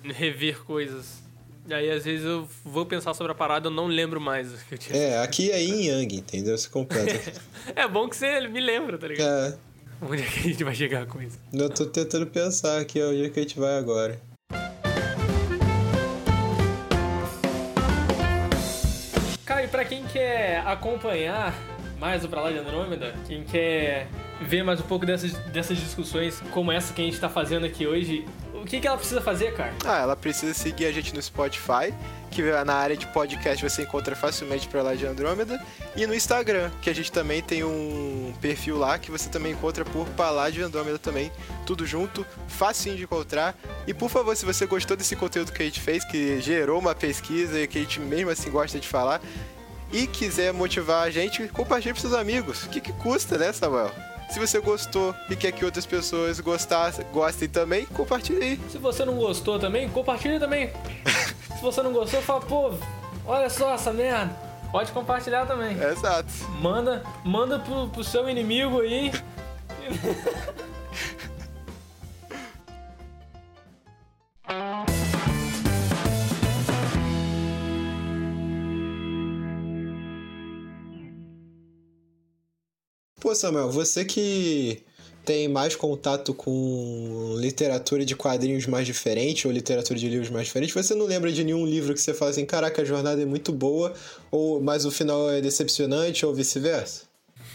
rever 0.03 0.59
coisas. 0.63 1.23
E 1.67 1.73
aí, 1.73 1.89
às 1.89 2.03
vezes, 2.05 2.25
eu 2.25 2.47
vou 2.63 2.85
pensar 2.85 3.13
sobre 3.13 3.31
a 3.31 3.35
parada 3.35 3.67
e 3.67 3.71
eu 3.71 3.73
não 3.73 3.87
lembro 3.87 4.19
mais 4.19 4.53
o 4.53 4.57
que 4.65 4.73
eu 4.73 4.77
tinha. 4.77 4.97
É, 4.97 5.21
aqui 5.23 5.51
é 5.51 5.61
Yin 5.61 5.85
Yang, 5.87 6.15
entendeu? 6.17 6.57
Você 6.57 6.67
completa. 6.69 7.33
É 7.75 7.85
bom 7.87 8.07
que 8.09 8.15
você 8.15 8.47
me 8.47 8.59
lembra, 8.61 8.97
tá 8.97 9.07
ligado? 9.07 9.53
é, 9.53 9.57
Onde 10.01 10.21
é 10.23 10.25
que 10.25 10.39
a 10.39 10.43
gente 10.43 10.63
vai 10.63 10.75
chegar 10.75 11.05
com 11.07 11.21
isso? 11.21 11.37
eu 11.53 11.69
tô 11.69 11.85
tentando 11.85 12.25
pensar 12.27 12.79
aqui 12.79 13.01
onde 13.01 13.25
é 13.25 13.29
que 13.29 13.39
a 13.39 13.43
gente 13.43 13.59
vai 13.59 13.77
agora. 13.77 14.21
Acompanhar 20.59 21.53
mais 21.99 22.23
o 22.23 22.29
Pra 22.29 22.41
Lá 22.41 22.51
de 22.51 22.59
Andrômeda, 22.59 23.13
quem 23.27 23.43
quer 23.43 24.07
ver 24.41 24.63
mais 24.63 24.79
um 24.79 24.83
pouco 24.83 25.05
dessas, 25.05 25.33
dessas 25.47 25.77
discussões 25.77 26.41
como 26.51 26.71
essa 26.71 26.93
que 26.93 27.01
a 27.01 27.05
gente 27.05 27.19
tá 27.19 27.27
fazendo 27.27 27.65
aqui 27.65 27.87
hoje, 27.87 28.23
o 28.53 28.65
que, 28.65 28.79
que 28.79 28.87
ela 28.87 28.97
precisa 28.97 29.21
fazer, 29.21 29.53
cara? 29.55 29.73
Ah, 29.85 29.99
ela 29.99 30.15
precisa 30.15 30.53
seguir 30.53 30.85
a 30.85 30.91
gente 30.91 31.13
no 31.15 31.21
Spotify, 31.21 31.93
que 32.29 32.41
na 32.65 32.73
área 32.73 32.95
de 32.95 33.07
podcast 33.07 33.67
você 33.67 33.83
encontra 33.83 34.15
facilmente 34.15 34.67
pra 34.67 34.83
lá 34.83 34.93
de 34.93 35.05
Andrômeda, 35.05 35.59
e 35.95 36.05
no 36.05 36.13
Instagram, 36.13 36.69
que 36.81 36.89
a 36.89 36.93
gente 36.93 37.11
também 37.11 37.41
tem 37.41 37.63
um 37.63 38.33
perfil 38.39 38.77
lá 38.77 38.99
que 38.99 39.09
você 39.09 39.29
também 39.29 39.53
encontra 39.53 39.83
por 39.85 40.07
pra 40.09 40.29
lá 40.29 40.49
de 40.49 40.61
Andrômeda 40.61 40.99
também, 40.99 41.31
tudo 41.65 41.85
junto, 41.85 42.25
facinho 42.47 42.95
de 42.95 43.03
encontrar. 43.03 43.55
E 43.87 43.93
por 43.93 44.09
favor, 44.09 44.35
se 44.35 44.45
você 44.45 44.65
gostou 44.67 44.95
desse 44.95 45.15
conteúdo 45.15 45.51
que 45.51 45.63
a 45.63 45.65
gente 45.65 45.79
fez, 45.79 46.03
que 46.03 46.39
gerou 46.41 46.79
uma 46.79 46.93
pesquisa 46.93 47.59
e 47.59 47.67
que 47.67 47.79
a 47.79 47.81
gente 47.81 47.99
mesmo 47.99 48.29
assim 48.29 48.51
gosta 48.51 48.79
de 48.79 48.87
falar, 48.87 49.21
e 49.91 50.07
quiser 50.07 50.53
motivar 50.53 51.03
a 51.03 51.09
gente, 51.09 51.47
compartilhe 51.47 51.93
para 51.93 52.01
seus 52.01 52.13
amigos. 52.13 52.63
O 52.63 52.69
que, 52.69 52.81
que 52.81 52.93
custa, 52.93 53.37
né, 53.37 53.51
Samuel? 53.51 53.91
Se 54.29 54.39
você 54.39 54.59
gostou 54.59 55.15
e 55.29 55.35
quer 55.35 55.51
que 55.53 55.63
outras 55.63 55.85
pessoas 55.85 56.39
gostassem, 56.39 57.05
gostem 57.13 57.47
também, 57.47 57.85
compartilhe 57.85 58.43
aí. 58.43 58.59
Se 58.69 58.77
você 58.77 59.05
não 59.05 59.15
gostou 59.15 59.57
também, 59.57 59.89
compartilha 59.89 60.39
também. 60.39 60.71
Se 61.57 61.61
você 61.63 61.81
não 61.81 61.91
gostou, 61.91 62.21
fala, 62.21 62.41
pô, 62.41 62.73
olha 63.25 63.49
só 63.49 63.73
essa 63.73 63.91
merda. 63.91 64.35
Pode 64.71 64.91
compartilhar 64.91 65.45
também. 65.45 65.75
Exato. 65.81 66.29
Manda, 66.61 67.03
manda 67.23 67.57
pro, 67.57 67.87
pro 67.87 68.03
seu 68.03 68.29
inimigo 68.29 68.81
aí. 68.81 69.11
Pô, 83.27 83.35
Samuel, 83.35 83.69
você 83.69 84.05
que 84.05 84.83
tem 85.25 85.49
mais 85.49 85.75
contato 85.75 86.33
com 86.33 87.35
literatura 87.37 88.05
de 88.05 88.15
quadrinhos 88.15 88.65
mais 88.67 88.85
diferente 88.85 89.45
ou 89.45 89.51
literatura 89.51 89.99
de 89.99 90.07
livros 90.07 90.29
mais 90.29 90.45
diferente, 90.45 90.73
você 90.73 90.95
não 90.95 91.05
lembra 91.05 91.29
de 91.29 91.43
nenhum 91.43 91.65
livro 91.65 91.93
que 91.93 91.99
você 91.99 92.13
fala 92.13 92.31
assim, 92.31 92.45
caraca, 92.45 92.81
a 92.81 92.85
jornada 92.85 93.21
é 93.21 93.25
muito 93.25 93.51
boa, 93.51 93.93
ou 94.31 94.61
mas 94.61 94.85
o 94.85 94.91
final 94.91 95.29
é 95.29 95.41
decepcionante, 95.41 96.25
ou 96.25 96.33
vice-versa? 96.33 97.06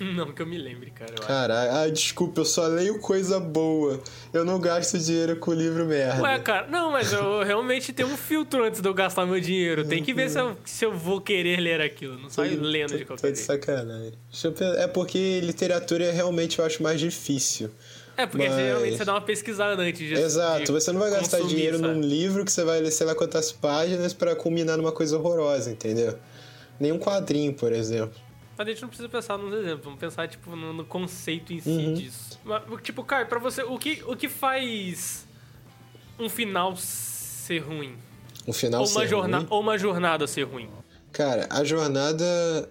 Não 0.17 0.33
que 0.33 0.43
eu 0.43 0.47
me 0.47 0.59
lembre, 0.59 0.91
cara. 0.91 1.15
Caralho, 1.15 1.71
ah, 1.73 1.89
desculpa, 1.89 2.41
eu 2.41 2.45
só 2.45 2.67
leio 2.67 2.99
coisa 2.99 3.39
boa. 3.39 4.01
Eu 4.33 4.45
não 4.45 4.59
gasto 4.61 4.99
dinheiro 4.99 5.37
com 5.37 5.53
livro 5.53 5.87
merda. 5.87 6.23
Ué, 6.23 6.39
cara, 6.41 6.67
não, 6.69 6.91
mas 6.91 7.13
eu 7.13 7.43
realmente 7.45 7.93
tenho 7.93 8.09
um 8.09 8.17
filtro 8.17 8.65
antes 8.65 8.81
de 8.81 8.89
eu 8.89 8.95
gastar 8.95 9.25
meu 9.27 9.41
dinheiro. 9.41 9.85
Tem 9.87 10.03
que 10.03 10.13
ver 10.13 10.29
se 10.31 10.39
eu, 10.41 10.57
se 10.65 10.85
eu 10.85 10.93
vou 10.97 11.21
querer 11.21 11.61
ler 11.61 11.81
aquilo. 11.81 12.19
Não 12.19 12.29
saio 12.29 12.61
lendo 12.61 12.93
de 12.97 13.01
Tô 13.05 13.07
qualquer 13.15 13.31
de 13.33 13.37
jeito. 13.39 13.47
sacanagem. 13.47 14.13
Deixa 14.31 14.49
eu 14.49 14.53
pensar. 14.53 14.79
É 14.81 14.87
porque 14.89 15.41
literatura 15.41 16.11
realmente 16.11 16.59
eu 16.59 16.65
acho 16.65 16.83
mais 16.83 16.99
difícil. 17.01 17.71
É, 18.17 18.27
porque 18.27 18.47
Mas- 18.49 18.57
geralmente 18.57 18.97
você 18.99 19.05
dá 19.07 19.13
uma 19.15 19.21
pesquisada 19.23 19.81
antes 19.81 19.99
de. 20.01 20.15
Exato, 20.15 20.65
de 20.67 20.73
você 20.73 20.93
não 20.93 21.01
vai 21.01 21.11
gastar 21.11 21.41
dinheiro 21.43 21.79
sabe? 21.79 21.95
num 21.95 22.01
livro 22.01 22.45
que 22.45 22.53
você 22.53 22.63
vai 22.65 22.79
ler 22.81 22.91
sei 22.91 23.07
lá 23.07 23.15
quantas 23.15 23.51
páginas 23.53 24.13
pra 24.13 24.37
culminar 24.37 24.77
numa 24.77 24.93
coisa 24.93 25.17
horrorosa, 25.17 25.71
entendeu? 25.71 26.19
Nenhum 26.79 26.99
quadrinho, 26.99 27.55
por 27.55 27.73
exemplo. 27.73 28.13
Mas 28.57 28.67
a 28.67 28.71
gente 28.71 28.83
não 28.83 28.89
precisa 28.89 29.09
pensar 29.09 29.39
nos 29.39 29.53
exemplos, 29.55 29.85
vamos 29.85 29.99
pensar, 29.99 30.29
tipo, 30.29 30.55
no, 30.55 30.73
no 30.73 30.85
conceito 30.85 31.53
em 31.53 31.61
si 31.61 31.69
Uhum. 31.71 31.95
disso. 31.95 32.39
Mas, 32.45 32.63
tipo, 32.83 33.03
Caio, 33.03 33.27
pra 33.27 33.39
você, 33.39 33.63
o 33.63 33.79
que, 33.79 34.03
o 34.07 34.15
que 34.15 34.29
faz 34.29 35.27
um 36.19 36.29
final 36.29 36.77
ser 36.77 37.61
ruim? 37.61 37.97
O 38.47 38.53
final 38.53 38.83
ou, 38.83 38.87
uma 38.89 39.01
ser 39.01 39.15
ruim. 39.15 39.47
ou 39.51 39.61
uma 39.61 39.79
jornada 39.79 40.27
ser 40.27 40.43
ruim? 40.45 40.69
Cara, 41.13 41.47
a 41.51 41.63
jornada 41.65 42.25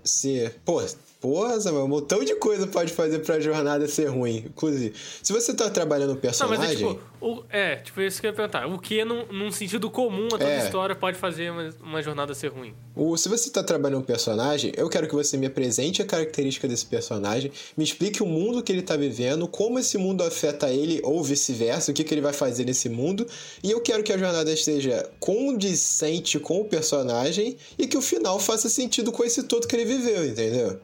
ser. 0.04 0.60
Pô, 0.66 0.82
porra, 1.22 1.62
Samuel, 1.62 1.86
um 1.86 1.88
montão 1.88 2.26
de 2.26 2.36
coisa 2.36 2.66
pode 2.66 2.92
fazer 2.92 3.20
pra 3.20 3.40
jornada 3.40 3.88
ser 3.88 4.08
ruim. 4.08 4.46
Inclusive, 4.48 4.94
se 5.22 5.32
você 5.32 5.54
tá 5.54 5.70
trabalhando 5.70 6.10
um 6.10 6.14
Não, 6.16 6.20
personagem. 6.20 6.58
mas 6.58 6.72
é 6.72 6.76
tipo, 6.76 7.00
o, 7.22 7.44
é, 7.50 7.76
tipo, 7.76 8.02
isso 8.02 8.20
que 8.20 8.26
eu 8.26 8.32
ia 8.32 8.36
perguntar. 8.36 8.66
O 8.66 8.80
que, 8.80 9.06
num, 9.06 9.26
num 9.32 9.52
sentido 9.52 9.90
comum 9.92 10.26
a 10.26 10.32
toda 10.32 10.50
É. 10.50 10.66
história, 10.66 10.96
pode 10.96 11.18
fazer 11.20 11.52
uma, 11.52 11.70
uma 11.82 12.02
jornada 12.02 12.34
ser 12.34 12.48
ruim? 12.48 12.74
O, 12.96 13.16
se 13.16 13.30
você 13.30 13.52
tá 13.52 13.64
trabalhando 13.64 14.00
um 14.02 14.04
personagem, 14.04 14.72
eu 14.76 14.90
quero 14.90 15.08
que 15.08 15.14
você 15.14 15.38
me 15.38 15.46
apresente 15.46 16.02
a 16.02 16.06
característica 16.06 16.68
desse 16.68 16.86
personagem, 16.88 17.52
me 17.78 17.84
explique 17.84 18.24
o 18.24 18.26
mundo 18.26 18.64
que 18.64 18.72
ele 18.72 18.82
tá 18.82 18.98
vivendo, 18.98 19.48
como 19.48 19.78
esse 19.78 20.00
mundo 20.00 20.24
afeta 20.24 20.70
ele, 20.72 21.00
ou 21.04 21.24
vice-versa, 21.24 21.92
o 21.92 21.94
que, 21.94 22.04
que 22.04 22.14
ele 22.14 22.22
vai 22.22 22.34
fazer 22.34 22.66
nesse 22.66 22.90
mundo, 22.90 23.28
e 23.64 23.70
eu 23.70 23.80
quero 23.82 24.02
que 24.02 24.12
a 24.12 24.18
jornada 24.18 24.52
esteja 24.52 25.08
condizente 25.20 26.40
com 26.40 26.62
o 26.62 26.66
personagem 26.66 27.56
e 27.78 27.86
que 27.86 27.98
o 27.98 28.02
final 28.02 28.40
faça 28.40 28.68
sentido 28.70 29.12
com 29.12 29.24
esse 29.24 29.44
todo 29.44 29.68
que 29.68 29.76
ele 29.76 29.86
viveu, 29.86 30.26
entendeu? 30.26 30.80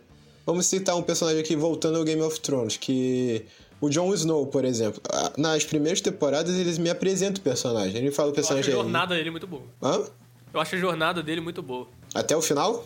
Vamos 0.48 0.66
citar 0.66 0.96
um 0.96 1.04
personagem 1.04 1.42
aqui 1.42 1.56
voltando 1.56 1.98
ao 2.00 2.04
Game 2.04 2.22
of 2.24 2.40
Thrones, 2.40 2.78
que. 2.78 3.46
O 3.80 3.90
Jon 3.90 4.12
Snow, 4.16 4.48
por 4.48 4.66
exemplo. 4.66 5.00
Ah, 5.08 5.32
Nas 5.38 5.64
primeiras 5.64 6.02
temporadas, 6.02 6.56
eles 6.56 6.80
me 6.80 6.90
apresentam 6.90 7.40
o 7.40 7.44
personagem. 7.44 7.98
Ele 8.02 8.10
fala 8.12 8.30
o 8.30 8.34
Eu 8.34 8.40
acho 8.40 8.40
a 8.52 8.56
personagem. 8.56 8.72
jornada 8.72 9.14
dele 9.14 9.30
muito 9.30 9.46
boa. 9.46 9.62
Hã? 9.84 10.04
Eu 10.52 10.60
acho 10.60 10.76
a 10.76 10.80
jornada 10.80 11.22
dele 11.22 11.42
muito 11.42 11.62
boa. 11.62 11.86
Até 12.16 12.36
o 12.36 12.42
final? 12.42 12.84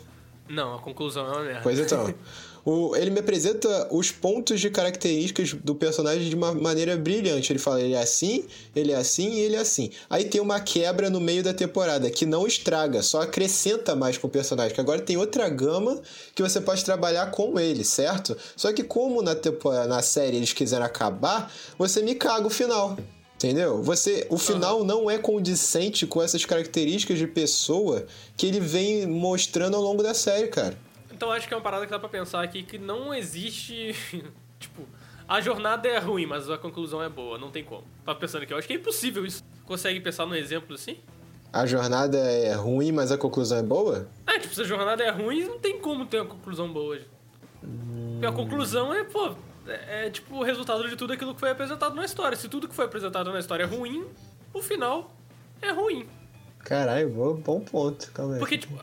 Não, 0.50 0.76
a 0.76 0.80
conclusão 0.80 1.26
é 1.28 1.30
uma 1.30 1.42
merda. 1.44 1.60
Pois 1.64 1.80
então. 1.80 2.14
O, 2.64 2.96
ele 2.96 3.10
me 3.10 3.20
apresenta 3.20 3.88
os 3.92 4.12
pontos 4.12 4.60
de 4.60 4.70
características 4.70 5.54
do 5.54 5.74
personagem 5.74 6.30
de 6.30 6.36
uma 6.36 6.54
maneira 6.54 6.96
brilhante. 6.96 7.52
Ele 7.52 7.60
fala, 7.60 7.82
ele 7.82 7.94
é 7.94 8.02
assim, 8.02 8.46
ele 8.76 8.92
é 8.92 8.96
assim 8.96 9.32
e 9.32 9.40
ele 9.40 9.56
é 9.56 9.60
assim. 9.60 9.90
Aí 10.10 10.26
tem 10.26 10.40
uma 10.40 10.60
quebra 10.60 11.10
no 11.10 11.20
meio 11.20 11.44
da 11.44 11.54
temporada, 11.54 12.10
que 12.10 12.26
não 12.26 12.46
estraga, 12.46 13.02
só 13.02 13.22
acrescenta 13.22 13.96
mais 13.96 14.18
com 14.18 14.28
o 14.28 14.30
personagem. 14.30 14.74
Que 14.74 14.82
agora 14.82 15.02
tem 15.02 15.18
outra 15.18 15.50
gama 15.50 16.00
que 16.36 16.44
você 16.44 16.62
pode 16.62 16.86
trabalhar 16.86 17.32
com 17.32 17.60
ele, 17.60 17.84
certo? 17.84 18.38
Só 18.56 18.72
que 18.72 18.84
como 18.84 19.22
na, 19.22 19.36
temporada, 19.36 19.88
na 19.88 20.02
série 20.02 20.38
eles 20.38 20.54
quiseram 20.54 20.86
acabar, 20.86 21.52
você 21.78 22.02
me 22.02 22.16
caga 22.16 22.46
o 22.46 22.50
final. 22.50 22.98
Entendeu? 23.36 23.82
Você, 23.82 24.28
o 24.30 24.38
final 24.38 24.84
não 24.84 25.10
é 25.10 25.18
condizente 25.18 26.06
com 26.06 26.22
essas 26.22 26.46
características 26.46 27.18
de 27.18 27.26
pessoa 27.26 28.06
que 28.38 28.46
ele 28.46 28.60
vem 28.60 29.08
mostrando 29.08 29.76
ao 29.76 29.82
longo 29.82 30.04
da 30.04 30.14
série, 30.14 30.48
cara. 30.48 30.78
Então 31.22 31.32
acho 31.32 31.48
que 31.48 31.54
é 31.54 31.58
uma 31.58 31.62
parada 31.62 31.86
que 31.86 31.92
dá 31.92 32.00
pra 32.00 32.10
pensar 32.10 32.44
aqui 32.44 32.64
que 32.64 32.80
não 32.80 33.14
existe. 33.14 33.96
tipo, 34.60 34.88
a 35.28 35.40
jornada 35.40 35.88
é 35.88 36.00
ruim, 36.00 36.26
mas 36.26 36.50
a 36.50 36.58
conclusão 36.58 37.04
é 37.04 37.10
boa. 37.10 37.38
Não 37.38 37.52
tem 37.52 37.64
como. 37.64 37.84
Tava 38.04 38.18
pensando 38.18 38.42
aqui, 38.42 38.52
eu 38.52 38.58
acho 38.58 38.66
que 38.66 38.74
é 38.74 38.78
impossível 38.78 39.24
isso. 39.24 39.44
Consegue 39.64 40.00
pensar 40.00 40.26
num 40.26 40.34
exemplo 40.34 40.74
assim? 40.74 40.98
A 41.54 41.64
jornada 41.68 42.18
é 42.18 42.56
ruim, 42.56 42.92
mas 42.92 43.12
a 43.12 43.20
conclusão 43.20 43.60
é 43.60 43.62
boa? 43.62 44.08
Ah, 44.26 44.40
tipo, 44.40 44.56
se 44.56 44.62
a 44.62 44.64
jornada 44.64 45.04
é 45.04 45.12
ruim, 45.12 45.46
não 45.46 45.60
tem 45.60 45.80
como 45.80 46.08
ter 46.08 46.22
uma 46.22 46.30
conclusão 46.32 46.74
boa. 46.74 46.98
Porque 47.60 48.26
a 48.26 48.32
conclusão 48.32 48.92
é, 48.92 49.04
pô, 49.04 49.36
é, 49.68 50.08
é, 50.08 50.10
tipo 50.10 50.38
o 50.38 50.44
resultado 50.44 50.90
de 50.90 50.96
tudo 50.96 51.14
aquilo 51.14 51.36
que 51.36 51.40
foi 51.40 51.52
apresentado 51.52 51.94
na 51.94 52.04
história. 52.04 52.36
Se 52.36 52.50
tudo 52.50 52.68
que 52.68 52.74
foi 52.74 52.86
apresentado 52.86 53.32
na 53.32 53.38
história 53.38 53.62
é 53.62 53.68
ruim, 53.68 54.08
o 54.52 54.60
final 54.60 55.12
é 55.62 55.70
ruim. 55.70 56.08
Caralho, 56.62 57.10
bom, 57.10 57.36
bom 57.36 57.60
ponto. 57.60 58.12
Calma 58.12 58.34
aí. 58.34 58.40
Porque, 58.40 58.58
tipo, 58.58 58.74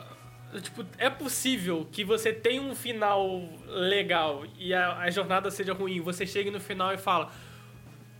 tipo, 0.61 0.85
é 0.97 1.09
possível 1.09 1.87
que 1.91 2.03
você 2.03 2.33
tenha 2.33 2.61
um 2.61 2.73
final 2.75 3.43
legal 3.67 4.43
e 4.57 4.73
a, 4.73 4.97
a 4.97 5.09
jornada 5.11 5.51
seja 5.51 5.73
ruim. 5.73 6.01
Você 6.01 6.25
chegue 6.25 6.49
no 6.49 6.59
final 6.59 6.93
e 6.93 6.97
fala: 6.97 7.31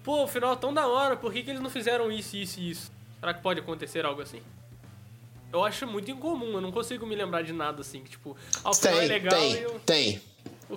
Pô, 0.03 0.23
o 0.23 0.27
final 0.27 0.53
é 0.53 0.55
tão 0.55 0.73
da 0.73 0.87
hora, 0.87 1.15
por 1.15 1.33
que, 1.33 1.43
que 1.43 1.49
eles 1.49 1.61
não 1.61 1.69
fizeram 1.69 2.11
isso, 2.11 2.35
isso 2.37 2.59
e 2.59 2.69
isso? 2.71 2.91
Será 3.19 3.33
que 3.33 3.41
pode 3.41 3.59
acontecer 3.59 4.05
algo 4.05 4.21
assim? 4.21 4.41
Eu 5.51 5.63
acho 5.63 5.87
muito 5.87 6.11
incomum, 6.11 6.53
eu 6.53 6.61
não 6.61 6.71
consigo 6.71 7.05
me 7.05 7.15
lembrar 7.15 7.41
de 7.41 7.51
nada 7.51 7.81
assim. 7.81 8.03
Que, 8.03 8.11
tipo, 8.11 8.37
ah, 8.63 8.69
o 8.69 8.73
final 8.73 8.97
é 8.97 8.99
Tem, 8.99 9.09
legal 9.09 9.39
tem, 9.39 9.53
eu. 9.55 9.79
tem. 9.85 10.21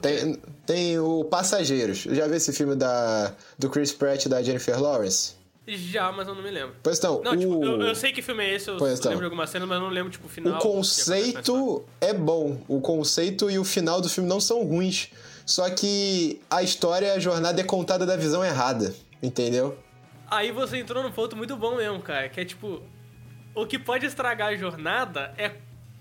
Tem, 0.00 0.42
tem 0.64 0.98
o 0.98 1.22
Passageiros. 1.24 1.98
Já 1.98 2.26
viu 2.26 2.36
esse 2.36 2.50
filme 2.52 2.74
da, 2.74 3.34
do 3.58 3.68
Chris 3.68 3.92
Pratt 3.92 4.24
e 4.24 4.28
da 4.28 4.42
Jennifer 4.42 4.80
Lawrence? 4.80 5.34
Já, 5.66 6.10
mas 6.10 6.26
eu 6.26 6.34
não 6.34 6.42
me 6.42 6.50
lembro. 6.50 6.74
Pois 6.82 6.98
então, 6.98 7.22
Não, 7.22 7.32
o, 7.32 7.36
tipo, 7.36 7.64
eu, 7.64 7.80
eu 7.82 7.94
sei 7.94 8.12
que 8.12 8.20
filme 8.20 8.42
é 8.44 8.54
esse, 8.54 8.68
eu 8.68 8.76
Pois 8.76 8.98
então. 8.98 9.10
lembro 9.10 9.22
de 9.22 9.26
alguma 9.26 9.46
cena, 9.46 9.64
mas 9.64 9.78
eu 9.78 9.84
não 9.84 9.90
lembro, 9.90 10.10
tipo, 10.10 10.26
o 10.26 10.28
final. 10.28 10.58
o 10.58 10.58
conceito 10.58 11.84
é 12.00 12.12
bom. 12.12 12.60
O 12.66 12.80
conceito 12.80 13.50
e 13.50 13.58
o 13.58 13.64
final 13.64 14.00
do 14.00 14.08
filme 14.08 14.28
não 14.28 14.40
são 14.40 14.64
ruins. 14.64 15.10
Só 15.46 15.68
que 15.70 16.40
a 16.50 16.62
história, 16.62 17.12
a 17.14 17.18
jornada 17.18 17.60
é 17.60 17.64
contada 17.64 18.04
da 18.04 18.16
visão 18.16 18.44
errada, 18.44 18.94
entendeu? 19.22 19.78
Aí 20.28 20.50
você 20.50 20.78
entrou 20.78 21.02
num 21.02 21.12
ponto 21.12 21.36
muito 21.36 21.56
bom 21.56 21.76
mesmo, 21.76 22.00
cara, 22.00 22.28
que 22.28 22.40
é 22.40 22.44
tipo, 22.44 22.82
o 23.54 23.66
que 23.66 23.78
pode 23.78 24.06
estragar 24.06 24.48
a 24.48 24.56
jornada 24.56 25.32
é 25.36 25.52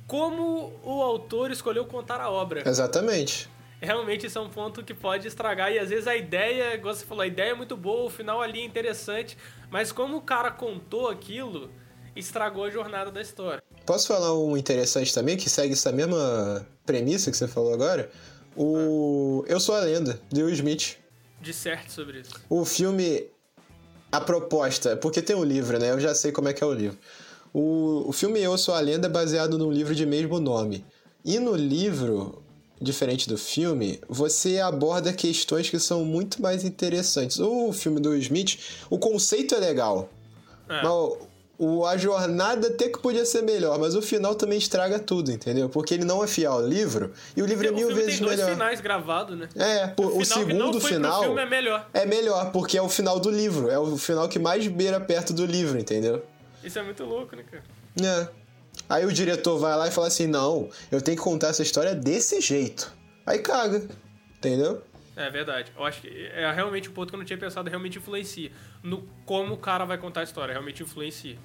como 0.08 0.74
o 0.84 1.02
autor 1.02 1.52
escolheu 1.52 1.86
contar 1.86 2.19
a 2.19 2.30
obra. 2.30 2.63
Exatamente. 2.67 3.50
Realmente 3.82 4.28
isso 4.28 4.38
é 4.38 4.41
um 4.41 4.50
ponto 4.50 4.84
que 4.84 4.94
pode 4.94 5.28
estragar. 5.28 5.72
E 5.72 5.80
às 5.80 5.89
vezes 5.89 6.08
a 6.08 6.15
ideia, 6.15 6.76
igual 6.76 6.94
você 6.94 7.04
falou, 7.04 7.24
a 7.24 7.28
ideia 7.28 7.52
é 7.52 7.54
muito 7.56 7.76
boa, 7.76 8.06
o 8.06 8.10
final 8.10 8.39
ali 8.39 8.62
é 8.62 8.63
interessante, 8.63 9.36
mas 9.72 9.91
como 9.91 10.17
o 10.17 10.22
cara 10.22 10.52
contou 10.52 11.10
aquilo, 11.10 11.72
estragou 12.15 12.65
a 12.65 12.70
jornada 12.70 13.12
da 13.12 13.20
história. 13.20 13.63
Posso 13.84 14.08
falar 14.08 14.38
um 14.38 14.56
interessante 14.56 15.12
também, 15.12 15.36
que 15.36 15.50
segue 15.50 15.74
essa 15.74 15.91
mesma 15.91 16.67
premissa 16.86 17.32
que 17.32 17.38
você 17.38 17.48
falou 17.48 17.74
agora? 17.74 18.12
O 18.56 19.44
Eu 19.48 19.60
Sou 19.60 19.74
a 19.74 19.80
Lenda, 19.80 20.22
de 20.30 20.44
Will 20.44 20.54
Smith. 20.54 20.98
De 21.41 21.52
certo 21.52 21.91
sobre 21.91 22.20
isso. 22.20 22.32
O 22.48 22.63
filme, 22.63 23.28
a 24.12 24.22
proposta, 24.22 24.96
porque 24.96 25.24
tem 25.24 25.36
um 25.36 25.44
livro, 25.44 25.80
né? 25.80 25.89
Eu 25.89 26.00
já 26.00 26.13
sei 26.13 26.32
como 26.32 26.50
é 26.50 26.54
que 26.54 26.63
é 26.63 26.67
o 26.67 26.74
livro. 26.74 27.00
O, 27.52 28.08
o 28.08 28.12
filme 28.12 28.39
Eu 28.39 28.58
Sou 28.60 28.76
a 28.76 28.80
Lenda 28.80 29.08
é 29.08 29.10
baseado 29.10 29.58
num 29.58 29.72
livro 29.72 29.96
de 29.96 30.06
mesmo 30.06 30.39
nome. 30.39 30.86
E 31.24 31.39
no 31.39 31.56
livro, 31.56 32.40
diferente 32.82 33.30
do 33.30 33.38
filme, 33.38 34.00
você 34.10 34.60
aborda 34.60 35.13
questões 35.13 35.70
que 35.70 35.80
são 35.80 36.04
muito 36.04 36.41
mais 36.41 36.63
interessantes. 36.63 37.39
O 37.39 37.72
filme 37.72 38.00
do 38.00 38.15
Smith, 38.17 38.58
o 38.89 38.98
conceito 38.98 39.54
é 39.54 39.60
legal. 39.60 40.10
É. 40.67 40.82
Mas 40.82 41.17
o, 41.62 41.86
a 41.86 41.96
jornada 41.96 42.70
até 42.70 42.89
que 42.89 42.98
podia 42.98 43.24
ser 43.24 43.44
melhor, 43.44 43.78
mas 43.78 43.94
o 43.94 44.02
final 44.02 44.34
também 44.34 44.58
estraga 44.58 44.98
tudo, 44.98 45.32
entendeu? 45.32 45.70
Porque 45.70 45.94
ele 45.94 46.04
não 46.04 46.24
é 46.24 46.28
fiel 46.28 46.54
ao 46.54 46.67
livro 46.67 47.13
e 47.38 47.41
o 47.44 47.46
livro 47.46 47.67
é 47.67 47.70
o 47.70 47.76
mil 47.76 47.94
vezes 47.94 48.17
tem 48.17 48.26
dois 48.26 48.39
melhor. 48.39 48.54
finais 48.54 48.82
gravados, 48.82 49.38
né? 49.38 49.48
É, 49.56 49.86
pô, 49.86 50.08
o, 50.08 50.17
não 50.17 50.26
segundo 50.26 50.82
final 50.82 51.22
filme 51.22 51.41
é 51.41 51.46
melhor. 51.46 51.88
é 51.94 52.04
melhor, 52.04 52.52
porque 52.52 52.80
é 52.80 52.82
o 52.82 52.89
final 52.89 53.20
do 53.20 53.30
livro. 53.30 53.70
É 53.70 53.78
o 53.78 53.96
final 53.96 54.28
que 54.28 54.39
mais 54.39 54.65
beira 54.67 55.00
perto 55.00 55.34
do 55.34 55.46
livro, 55.46 55.78
entendeu? 55.78 56.26
Isso 56.63 56.80
é 56.80 56.84
muito 56.84 57.04
louco, 57.06 57.36
né, 57.36 57.44
cara? 57.44 57.63
É. 58.02 58.40
Aí 58.89 59.06
o 59.06 59.12
diretor 59.12 59.58
vai 59.58 59.76
lá 59.76 59.88
e 59.88 59.91
fala 59.91 60.08
assim: 60.08 60.28
não, 60.28 60.70
eu 60.91 61.02
tenho 61.02 61.17
que 61.17 61.24
contar 61.24 61.48
essa 61.48 61.63
história 61.63 61.96
desse 61.96 62.41
jeito. 62.41 62.91
Aí 63.26 63.39
caga, 63.39 63.88
entendeu? 64.38 64.84
É 65.15 65.30
verdade. 65.30 65.72
Eu 65.78 65.84
acho 65.84 66.02
que 66.02 66.08
é 66.08 66.52
realmente 66.52 66.89
um 66.89 66.94
ponto 66.94 67.10
que 67.10 67.15
eu 67.15 67.20
não 67.20 67.26
tinha 67.26 67.38
pensado, 67.38 67.70
realmente 67.70 67.98
influencia. 67.98 68.52
No 68.82 69.04
como 69.26 69.54
o 69.54 69.58
cara 69.58 69.86
vai 69.86 69.98
contar 69.98 70.22
a 70.22 70.24
história, 70.24 70.54
realmente 70.54 70.82
influencia. 70.82 71.38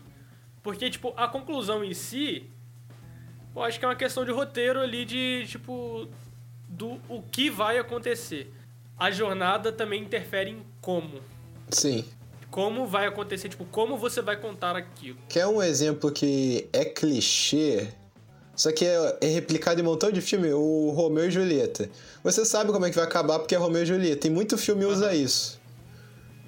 Porque, 0.62 0.88
tipo, 0.90 1.12
a 1.16 1.29
conclusão 1.29 1.85
em 1.85 1.94
si, 1.94 2.51
eu 3.55 3.62
acho 3.62 3.79
que 3.79 3.85
é 3.85 3.88
uma 3.88 3.96
questão 3.96 4.25
de 4.25 4.31
roteiro 4.31 4.81
ali, 4.81 5.05
de, 5.05 5.44
tipo, 5.46 6.09
do 6.68 7.01
o 7.09 7.22
que 7.22 7.51
vai 7.51 7.79
acontecer. 7.79 8.53
A 8.99 9.11
jornada 9.11 9.70
também 9.70 10.03
interfere 10.03 10.51
em 10.51 10.64
como. 10.81 11.20
Sim. 11.70 12.05
Como 12.50 12.87
vai 12.87 13.06
acontecer, 13.06 13.48
tipo, 13.48 13.64
como 13.66 13.96
você 13.96 14.22
vai 14.22 14.37
contar 14.37 14.76
aquilo. 14.76 15.18
Quer 15.28 15.46
um 15.46 15.62
exemplo 15.62 16.11
que 16.11 16.68
é 16.72 16.85
clichê, 16.85 17.88
só 18.56 18.72
que 18.72 18.87
é, 18.87 19.18
é 19.20 19.26
replicado 19.26 19.78
em 19.78 19.82
um 19.82 19.87
montão 19.87 20.11
de 20.11 20.22
filme? 20.22 20.50
O 20.52 20.90
Romeu 20.90 21.26
e 21.26 21.30
Julieta. 21.30 21.90
Você 22.24 22.44
sabe 22.44 22.72
como 22.72 22.87
é 22.87 22.90
que 22.90 22.96
vai 22.96 23.04
acabar 23.04 23.38
porque 23.38 23.54
é 23.54 23.59
Romeu 23.59 23.82
e 23.82 23.87
Julieta. 23.87 24.22
Tem 24.22 24.30
muito 24.30 24.56
filme 24.56 24.87
usa 24.87 25.14
isso. 25.14 25.61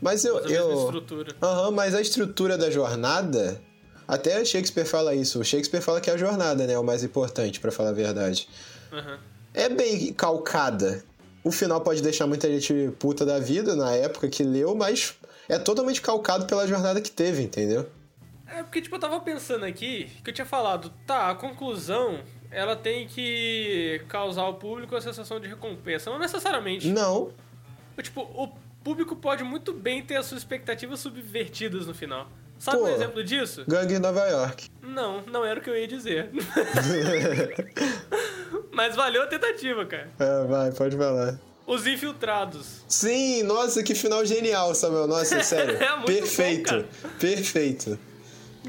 Mas 0.00 0.24
eu. 0.24 0.36
Usa 0.36 0.54
eu... 0.54 0.84
estrutura. 0.84 1.36
Aham, 1.42 1.70
mas 1.72 1.94
a 1.94 2.00
estrutura 2.00 2.56
da 2.56 2.70
jornada. 2.70 3.60
Até 4.06 4.42
Shakespeare 4.42 4.86
fala 4.86 5.14
isso. 5.14 5.38
O 5.38 5.44
Shakespeare 5.44 5.82
fala 5.82 6.00
que 6.00 6.10
a 6.10 6.16
jornada 6.16 6.66
né, 6.66 6.72
é 6.72 6.78
o 6.78 6.84
mais 6.84 7.04
importante, 7.04 7.60
pra 7.60 7.70
falar 7.70 7.90
a 7.90 7.92
verdade. 7.92 8.48
Aham. 8.90 9.18
É 9.52 9.68
bem 9.68 10.12
calcada. 10.14 11.04
O 11.44 11.52
final 11.52 11.80
pode 11.82 12.00
deixar 12.00 12.26
muita 12.26 12.48
gente 12.48 12.90
puta 12.98 13.26
da 13.26 13.38
vida 13.38 13.76
na 13.76 13.92
época 13.92 14.28
que 14.28 14.42
leu, 14.42 14.74
mas 14.74 15.14
é 15.48 15.58
totalmente 15.58 16.00
calcado 16.00 16.46
pela 16.46 16.66
jornada 16.66 17.00
que 17.00 17.10
teve, 17.10 17.42
entendeu? 17.42 17.88
É 18.46 18.62
porque, 18.62 18.80
tipo, 18.80 18.96
eu 18.96 19.00
tava 19.00 19.20
pensando 19.20 19.64
aqui 19.64 20.10
que 20.22 20.30
eu 20.30 20.34
tinha 20.34 20.46
falado, 20.46 20.92
tá, 21.06 21.30
a 21.30 21.34
conclusão 21.34 22.20
ela 22.50 22.74
tem 22.74 23.06
que 23.06 24.02
causar 24.08 24.42
ao 24.42 24.54
público 24.54 24.96
a 24.96 25.00
sensação 25.00 25.38
de 25.38 25.48
recompensa. 25.48 26.10
Não 26.10 26.18
necessariamente. 26.18 26.88
Não. 26.88 27.30
Tipo, 28.00 28.22
o 28.22 28.48
público 28.82 29.14
pode 29.16 29.44
muito 29.44 29.72
bem 29.72 30.02
ter 30.02 30.16
as 30.16 30.26
suas 30.26 30.40
expectativas 30.40 31.00
subvertidas 31.00 31.86
no 31.86 31.94
final. 31.94 32.28
Sabe 32.58 32.78
Pô. 32.78 32.84
um 32.84 32.88
exemplo 32.88 33.22
disso? 33.22 33.64
Gangue 33.68 33.94
em 33.94 33.98
Nova 33.98 34.26
York. 34.26 34.68
Não, 34.82 35.22
não 35.22 35.44
era 35.44 35.60
o 35.60 35.62
que 35.62 35.70
eu 35.70 35.76
ia 35.76 35.86
dizer. 35.86 36.30
Mas 38.72 38.96
valeu 38.96 39.22
a 39.22 39.26
tentativa, 39.26 39.86
cara. 39.86 40.10
É, 40.18 40.46
vai, 40.46 40.72
pode 40.72 40.96
falar. 40.96 41.38
Os 41.68 41.86
infiltrados. 41.86 42.82
Sim, 42.88 43.42
nossa, 43.42 43.82
que 43.82 43.94
final 43.94 44.24
genial, 44.24 44.74
Samuel. 44.74 45.06
Nossa, 45.06 45.42
sério. 45.42 45.76
É 45.78 45.96
muito 45.96 46.06
Perfeito. 46.06 46.74
bom. 46.74 47.08
Perfeito. 47.20 47.98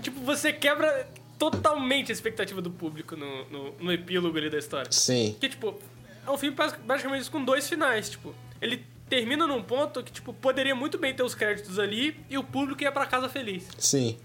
Tipo, 0.01 0.19
você 0.21 0.51
quebra 0.53 1.07
totalmente 1.37 2.11
a 2.11 2.13
expectativa 2.13 2.61
do 2.61 2.69
público 2.69 3.15
no, 3.15 3.45
no, 3.49 3.71
no 3.79 3.93
epílogo 3.93 4.37
ali 4.37 4.49
da 4.49 4.57
história. 4.57 4.91
Sim. 4.91 5.35
Que, 5.39 5.47
tipo, 5.47 5.79
é 6.27 6.29
um 6.29 6.37
filme 6.37 6.55
bas- 6.55 6.75
basicamente 6.85 7.31
com 7.31 7.43
dois 7.43 7.67
finais, 7.69 8.09
tipo. 8.09 8.35
Ele 8.61 8.83
termina 9.09 9.47
num 9.47 9.63
ponto 9.63 10.03
que, 10.03 10.11
tipo, 10.11 10.33
poderia 10.33 10.75
muito 10.75 10.97
bem 10.97 11.13
ter 11.13 11.23
os 11.23 11.33
créditos 11.33 11.79
ali 11.79 12.19
e 12.29 12.37
o 12.37 12.43
público 12.43 12.83
ia 12.83 12.91
pra 12.91 13.05
casa 13.05 13.29
feliz. 13.29 13.63
Sim. 13.77 14.17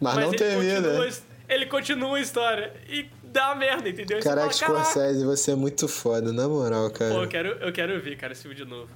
Mas, 0.00 0.14
Mas 0.14 0.24
não 0.24 0.30
ele 0.32 0.38
termina. 0.38 0.74
continua, 0.88 1.10
ele 1.48 1.66
continua 1.66 2.16
a 2.16 2.20
história 2.20 2.72
e 2.88 3.06
dá 3.34 3.54
merda, 3.54 3.88
entendeu? 3.88 4.20
Caraca, 4.20 4.52
fala. 4.52 4.84
Scorsese, 4.84 5.24
você 5.24 5.50
é 5.50 5.54
muito 5.56 5.88
foda, 5.88 6.32
na 6.32 6.48
moral, 6.48 6.88
Pô, 6.90 7.04
eu 7.04 7.10
cara. 7.10 7.26
quero, 7.26 7.48
eu 7.48 7.72
quero 7.72 8.00
ver, 8.00 8.16
cara, 8.16 8.32
esse 8.32 8.42
filme 8.42 8.56
de 8.56 8.64
novo. 8.64 8.88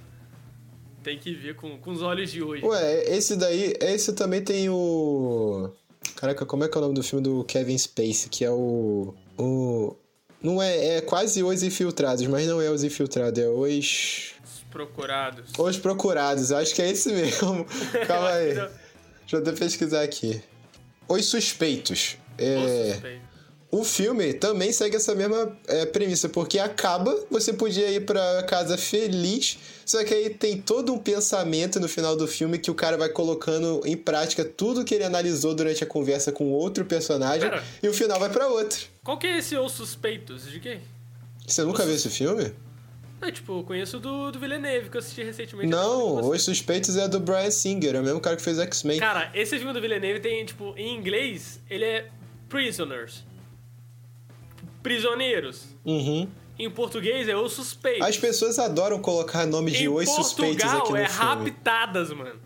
Tem 1.03 1.19
que 1.19 1.35
ver 1.35 1.57
com, 1.57 1.77
com 1.79 1.91
os 1.91 2.03
olhos 2.03 2.31
de 2.31 2.43
hoje. 2.43 2.65
Ué, 2.65 3.05
esse 3.17 3.37
daí, 3.37 3.75
esse 3.81 4.13
também 4.13 4.43
tem 4.43 4.69
o. 4.69 5.71
Caraca, 6.17 6.47
como 6.47 6.65
é 6.65 6.69
que 6.69 6.77
é 6.77 6.79
o 6.79 6.83
nome 6.83 6.95
do 6.95 7.03
filme 7.03 7.23
do 7.23 7.45
Kevin 7.45 7.77
Spacey? 7.77 8.29
Que 8.31 8.45
é 8.45 8.51
o. 8.51 9.15
O. 9.37 9.97
Não 10.43 10.63
é. 10.63 10.97
É 10.97 11.01
quase 11.01 11.43
Os 11.43 11.63
Infiltrados, 11.63 12.27
mas 12.27 12.47
não 12.47 12.61
é 12.61 12.71
Os 12.71 12.85
Infiltrados, 12.85 13.39
é 13.39 13.49
Os. 13.49 14.35
Os 14.45 14.65
procurados. 14.71 15.53
Os 15.59 15.77
Procurados, 15.79 16.53
acho 16.53 16.75
que 16.75 16.83
é 16.83 16.91
esse 16.91 17.11
mesmo. 17.13 17.65
Calma 18.07 18.31
aí. 18.31 18.55
Deixa 19.23 19.37
eu 19.37 19.39
até 19.41 19.53
pesquisar 19.53 20.03
aqui. 20.03 20.43
Os 21.09 21.25
Suspeitos. 21.27 22.17
É. 22.37 22.93
suspeito. 22.93 23.28
O 23.71 23.85
filme 23.85 24.33
também 24.33 24.73
segue 24.73 24.97
essa 24.97 25.15
mesma 25.15 25.55
é, 25.67 25.85
premissa, 25.85 26.27
porque 26.27 26.59
acaba, 26.59 27.15
você 27.31 27.53
podia 27.53 27.91
ir 27.91 28.07
pra 28.07 28.43
casa 28.45 28.79
feliz, 28.79 29.59
só 29.85 30.03
que 30.05 30.15
aí 30.15 30.31
tem 30.31 30.59
todo 30.59 30.91
um 30.91 30.99
pensamento 30.99 31.79
no 31.79 31.87
final 31.87 32.17
do 32.17 32.27
filme 32.27 32.59
que 32.59 32.71
o 32.71 32.75
cara 32.75 32.97
vai 32.97 33.11
colocando 33.11 33.83
em 33.85 33.95
prática 33.95 34.43
tudo 34.43 34.87
que 34.87 34.95
ele 34.95 35.05
analisou 35.05 35.55
durante 35.55 35.85
a 35.85 35.87
conversa 35.87 36.33
com 36.33 36.51
outro 36.51 36.87
personagem, 36.87 37.51
Pera. 37.51 37.63
e 37.83 37.89
o 37.89 37.93
final 37.93 38.19
vai 38.19 38.31
pra 38.31 38.49
outro. 38.49 38.87
Qual 39.05 39.19
que 39.19 39.27
é 39.27 39.37
esse 39.37 39.55
Os 39.55 39.73
Suspeitos? 39.73 40.51
De 40.51 40.61
quem? 40.61 40.81
Você 41.47 41.63
nunca 41.63 41.85
viu 41.85 41.95
esse 41.95 42.09
filme? 42.09 42.51
É, 43.21 43.31
tipo, 43.31 43.59
eu 43.59 43.65
conheço 43.65 43.99
do, 43.99 44.31
do 44.31 44.39
Villeneuve, 44.39 44.89
que 44.89 44.97
eu 44.97 45.01
assisti 45.01 45.23
recentemente. 45.23 45.69
Não, 45.69 46.27
Os 46.31 46.43
Suspeitos 46.43 46.97
é 46.97 47.07
do 47.07 47.21
Brian 47.21 47.51
Singer, 47.51 47.97
é 47.97 48.01
o 48.01 48.03
mesmo 48.03 48.21
cara 48.21 48.35
que 48.37 48.43
fez 48.43 48.59
X-Men. 48.59 48.99
Cara, 48.99 49.31
esse 49.35 49.59
filme 49.59 49.75
do 49.75 49.81
Villeneuve 49.81 50.21
tem, 50.21 50.47
tipo, 50.47 50.73
em 50.75 50.97
inglês, 50.97 51.61
ele 51.69 51.85
é 51.85 52.09
Prisoners. 52.49 53.28
Prisioneiros. 54.89 55.65
Uhum. 55.85 56.27
Em 56.59 56.71
português 56.71 57.29
é 57.29 57.37
Os 57.37 57.53
Suspeitos. 57.53 58.07
As 58.09 58.17
pessoas 58.17 58.59
adoram 58.59 58.99
colocar 59.03 59.45
nome 59.45 59.71
de 59.71 59.85
em 59.85 59.89
Os 59.89 60.09
Suspeitos 60.09 60.63
Portugal 60.63 60.81
aqui 60.83 60.91
no 60.93 60.97
é 60.97 61.07
filme. 61.09 61.51
Raptadas, 61.51 62.11
mano. 62.11 62.41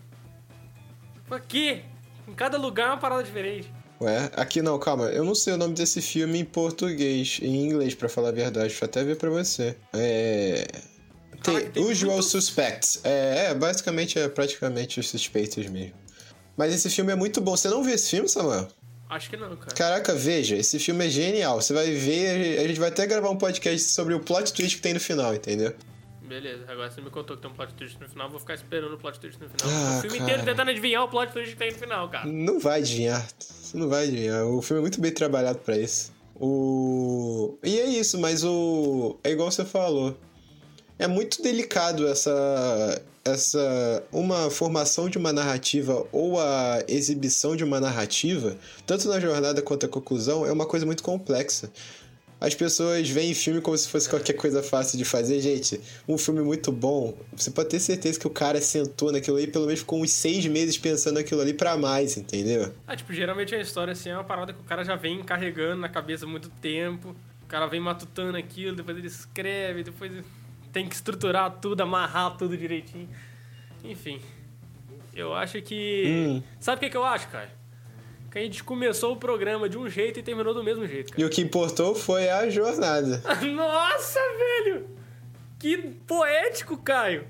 Quê? 1.47 1.83
Em 2.27 2.33
cada 2.33 2.57
lugar 2.57 2.87
é 2.87 2.89
uma 2.91 2.97
parada 2.97 3.23
diferente. 3.23 3.71
Ué, 4.01 4.29
aqui 4.35 4.61
não, 4.61 4.77
calma. 4.77 5.05
Eu 5.05 5.23
não 5.23 5.33
sei 5.33 5.53
o 5.53 5.57
nome 5.57 5.73
desse 5.73 6.01
filme 6.01 6.37
em 6.39 6.43
português, 6.45 7.39
em 7.41 7.65
inglês, 7.65 7.95
pra 7.95 8.09
falar 8.09 8.29
a 8.29 8.31
verdade. 8.33 8.67
Deixa 8.67 8.83
eu 8.83 8.89
até 8.89 9.03
ver 9.05 9.15
pra 9.15 9.29
você. 9.29 9.77
É. 9.93 10.67
Caraca, 11.41 11.63
Tem 11.65 11.71
tem 11.71 11.83
Usual 11.91 12.13
muito- 12.15 12.27
Suspects. 12.27 12.99
É, 13.05 13.47
é, 13.51 13.53
basicamente 13.53 14.19
é 14.19 14.27
praticamente 14.27 14.99
os 14.99 15.09
suspeitos 15.09 15.65
mesmo. 15.67 15.93
Mas 16.57 16.73
esse 16.73 16.89
filme 16.89 17.13
é 17.13 17.15
muito 17.15 17.39
bom. 17.41 17.55
Você 17.55 17.69
não 17.69 17.83
viu 17.83 17.95
esse 17.95 18.09
filme, 18.09 18.27
Samuel? 18.27 18.67
Acho 19.13 19.29
que 19.29 19.37
não, 19.37 19.55
cara. 19.55 19.75
Caraca, 19.75 20.15
veja, 20.15 20.55
esse 20.55 20.79
filme 20.79 21.05
é 21.05 21.09
genial. 21.09 21.61
Você 21.61 21.73
vai 21.73 21.91
ver, 21.91 22.59
a 22.59 22.67
gente 22.67 22.79
vai 22.79 22.89
até 22.89 23.05
gravar 23.05 23.29
um 23.29 23.37
podcast 23.37 23.89
sobre 23.91 24.13
o 24.13 24.19
plot 24.19 24.51
twist 24.53 24.77
que 24.77 24.81
tem 24.81 24.93
no 24.93 24.99
final, 24.99 25.33
entendeu? 25.33 25.73
Beleza, 26.21 26.63
agora 26.67 26.89
você 26.89 26.99
me 26.99 27.11
contou 27.11 27.35
que 27.35 27.43
tem 27.43 27.51
um 27.51 27.53
plot 27.53 27.73
twist 27.75 27.99
no 27.99 28.09
final, 28.09 28.29
vou 28.29 28.39
ficar 28.39 28.55
esperando 28.55 28.93
o 28.93 28.97
plot 28.97 29.19
twist 29.19 29.39
no 29.39 29.47
final. 29.49 29.69
Ah, 29.69 29.97
o 29.97 30.01
filme 30.01 30.17
cara. 30.17 30.31
inteiro 30.31 30.49
tentando 30.49 30.71
adivinhar 30.71 31.03
o 31.03 31.07
plot 31.07 31.31
twist 31.31 31.51
que 31.51 31.57
tem 31.57 31.71
no 31.71 31.77
final, 31.77 32.09
cara. 32.09 32.25
Não 32.25 32.59
vai 32.59 32.79
adivinhar. 32.79 33.27
Você 33.37 33.77
não 33.77 33.87
vai 33.87 34.05
adivinhar. 34.05 34.45
O 34.47 34.61
filme 34.61 34.79
é 34.79 34.81
muito 34.81 34.99
bem 34.99 35.11
trabalhado 35.11 35.59
pra 35.59 35.77
isso. 35.77 36.11
O. 36.35 37.57
E 37.63 37.79
é 37.79 37.85
isso, 37.85 38.19
mas 38.19 38.43
o. 38.43 39.19
É 39.23 39.29
igual 39.29 39.51
você 39.51 39.63
falou. 39.63 40.17
É 41.03 41.07
muito 41.07 41.41
delicado 41.41 42.07
essa. 42.07 43.01
Essa. 43.25 44.03
Uma 44.09 44.49
formação 44.49 45.09
de 45.09 45.17
uma 45.17 45.33
narrativa 45.33 46.07
ou 46.13 46.39
a 46.39 46.81
exibição 46.87 47.57
de 47.57 47.63
uma 47.65 47.77
narrativa, 47.77 48.55
tanto 48.87 49.09
na 49.09 49.19
jornada 49.19 49.61
quanto 49.61 49.85
a 49.85 49.89
conclusão, 49.89 50.45
é 50.45 50.51
uma 50.51 50.65
coisa 50.65 50.85
muito 50.85 51.03
complexa. 51.03 51.69
As 52.39 52.55
pessoas 52.55 53.09
veem 53.09 53.33
filme 53.33 53.59
como 53.59 53.77
se 53.77 53.89
fosse 53.89 54.09
qualquer 54.09 54.33
coisa 54.33 54.63
fácil 54.63 54.97
de 54.97 55.03
fazer. 55.03 55.41
Gente, 55.41 55.81
um 56.07 56.17
filme 56.17 56.41
muito 56.41 56.71
bom, 56.71 57.13
você 57.33 57.51
pode 57.51 57.67
ter 57.67 57.81
certeza 57.81 58.17
que 58.17 58.27
o 58.27 58.29
cara 58.29 58.61
sentou 58.61 59.11
naquilo 59.11 59.35
aí, 59.35 59.47
pelo 59.47 59.65
menos 59.65 59.81
ficou 59.81 60.01
uns 60.01 60.11
seis 60.11 60.45
meses 60.45 60.77
pensando 60.77 61.15
naquilo 61.15 61.41
ali 61.41 61.53
pra 61.53 61.75
mais, 61.75 62.15
entendeu? 62.15 62.73
Ah, 62.87 62.95
tipo, 62.95 63.11
geralmente 63.11 63.53
a 63.53 63.59
história 63.59 63.91
assim 63.91 64.09
é 64.09 64.15
uma 64.15 64.23
parada 64.23 64.53
que 64.53 64.59
o 64.61 64.63
cara 64.63 64.85
já 64.85 64.95
vem 64.95 65.21
carregando 65.21 65.81
na 65.81 65.89
cabeça 65.89 66.25
há 66.25 66.29
muito 66.29 66.49
tempo. 66.61 67.13
O 67.43 67.45
cara 67.45 67.67
vem 67.67 67.81
matutando 67.81 68.37
aquilo, 68.37 68.75
depois 68.75 68.97
ele 68.97 69.07
escreve, 69.07 69.83
depois 69.83 70.11
tem 70.73 70.89
que 70.89 70.95
estruturar 70.95 71.59
tudo, 71.61 71.81
amarrar 71.81 72.35
tudo 72.35 72.57
direitinho. 72.57 73.07
Enfim. 73.83 74.19
Eu 75.15 75.33
acho 75.33 75.61
que. 75.61 76.03
Hum. 76.07 76.43
Sabe 76.59 76.77
o 76.77 76.79
que, 76.79 76.89
que 76.89 76.97
eu 76.97 77.05
acho, 77.05 77.27
cara? 77.27 77.49
Que 78.31 78.39
a 78.39 78.41
gente 78.41 78.63
começou 78.63 79.13
o 79.13 79.15
programa 79.15 79.69
de 79.69 79.77
um 79.77 79.87
jeito 79.87 80.19
e 80.19 80.23
terminou 80.23 80.55
do 80.55 80.63
mesmo 80.63 80.87
jeito, 80.87 81.11
cara. 81.11 81.21
E 81.21 81.25
o 81.25 81.29
que 81.29 81.39
importou 81.39 81.93
foi 81.93 82.27
a 82.27 82.49
jornada. 82.49 83.21
Nossa, 83.53 84.19
velho! 84.19 84.89
Que 85.59 85.77
poético, 85.77 86.75
Caio! 86.77 87.27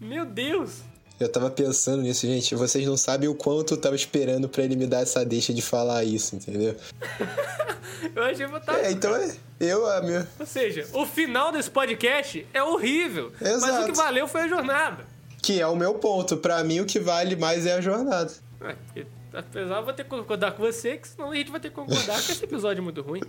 Meu 0.00 0.26
Deus! 0.26 0.82
Eu 1.22 1.28
tava 1.28 1.50
pensando 1.50 2.02
nisso, 2.02 2.26
gente. 2.26 2.54
Vocês 2.56 2.84
não 2.84 2.96
sabem 2.96 3.28
o 3.28 3.34
quanto 3.34 3.74
eu 3.74 3.80
tava 3.80 3.94
esperando 3.94 4.48
pra 4.48 4.64
ele 4.64 4.74
me 4.74 4.86
dar 4.86 5.02
essa 5.02 5.24
deixa 5.24 5.54
de 5.54 5.62
falar 5.62 6.02
isso, 6.04 6.34
entendeu? 6.34 6.74
Eu 8.16 8.24
achei 8.24 8.48
fantástico. 8.48 8.86
É, 8.86 8.90
então 8.90 9.14
é. 9.14 9.36
Eu, 9.60 9.86
a 9.86 10.02
minha. 10.02 10.28
Ou 10.40 10.44
seja, 10.44 10.84
o 10.92 11.06
final 11.06 11.52
desse 11.52 11.70
podcast 11.70 12.44
é 12.52 12.60
horrível. 12.60 13.32
Mas 13.40 13.62
o 13.62 13.66
Exato. 13.66 13.86
que 13.86 13.92
valeu 13.92 14.26
foi 14.26 14.40
a 14.40 14.48
jornada. 14.48 15.06
Que 15.40 15.60
é 15.60 15.66
o 15.68 15.76
meu 15.76 15.94
ponto. 15.94 16.36
Pra 16.36 16.64
mim, 16.64 16.80
o 16.80 16.84
que 16.84 16.98
vale 16.98 17.36
mais 17.36 17.64
é 17.64 17.74
a 17.74 17.80
jornada. 17.80 18.32
É, 18.60 19.04
apesar 19.32 19.76
eu 19.76 19.84
vou 19.84 19.92
ter 19.92 20.02
que 20.02 20.10
concordar 20.10 20.52
com 20.52 20.62
você, 20.62 20.96
que 20.96 21.06
senão 21.06 21.30
a 21.30 21.36
gente 21.36 21.52
vai 21.52 21.60
ter 21.60 21.68
que 21.68 21.76
concordar 21.76 22.20
que 22.20 22.32
esse 22.32 22.44
episódio 22.44 22.80
é 22.80 22.82
muito 22.82 23.02
ruim. 23.02 23.20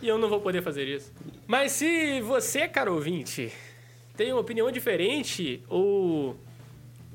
E 0.00 0.06
eu 0.06 0.16
não 0.16 0.28
vou 0.28 0.40
poder 0.40 0.62
fazer 0.62 0.84
isso. 0.84 1.12
Mas 1.46 1.72
se 1.72 2.20
você, 2.20 2.68
caro 2.68 2.94
ouvinte, 2.94 3.52
tem 4.16 4.32
uma 4.32 4.40
opinião 4.40 4.70
diferente 4.70 5.64
ou, 5.68 6.36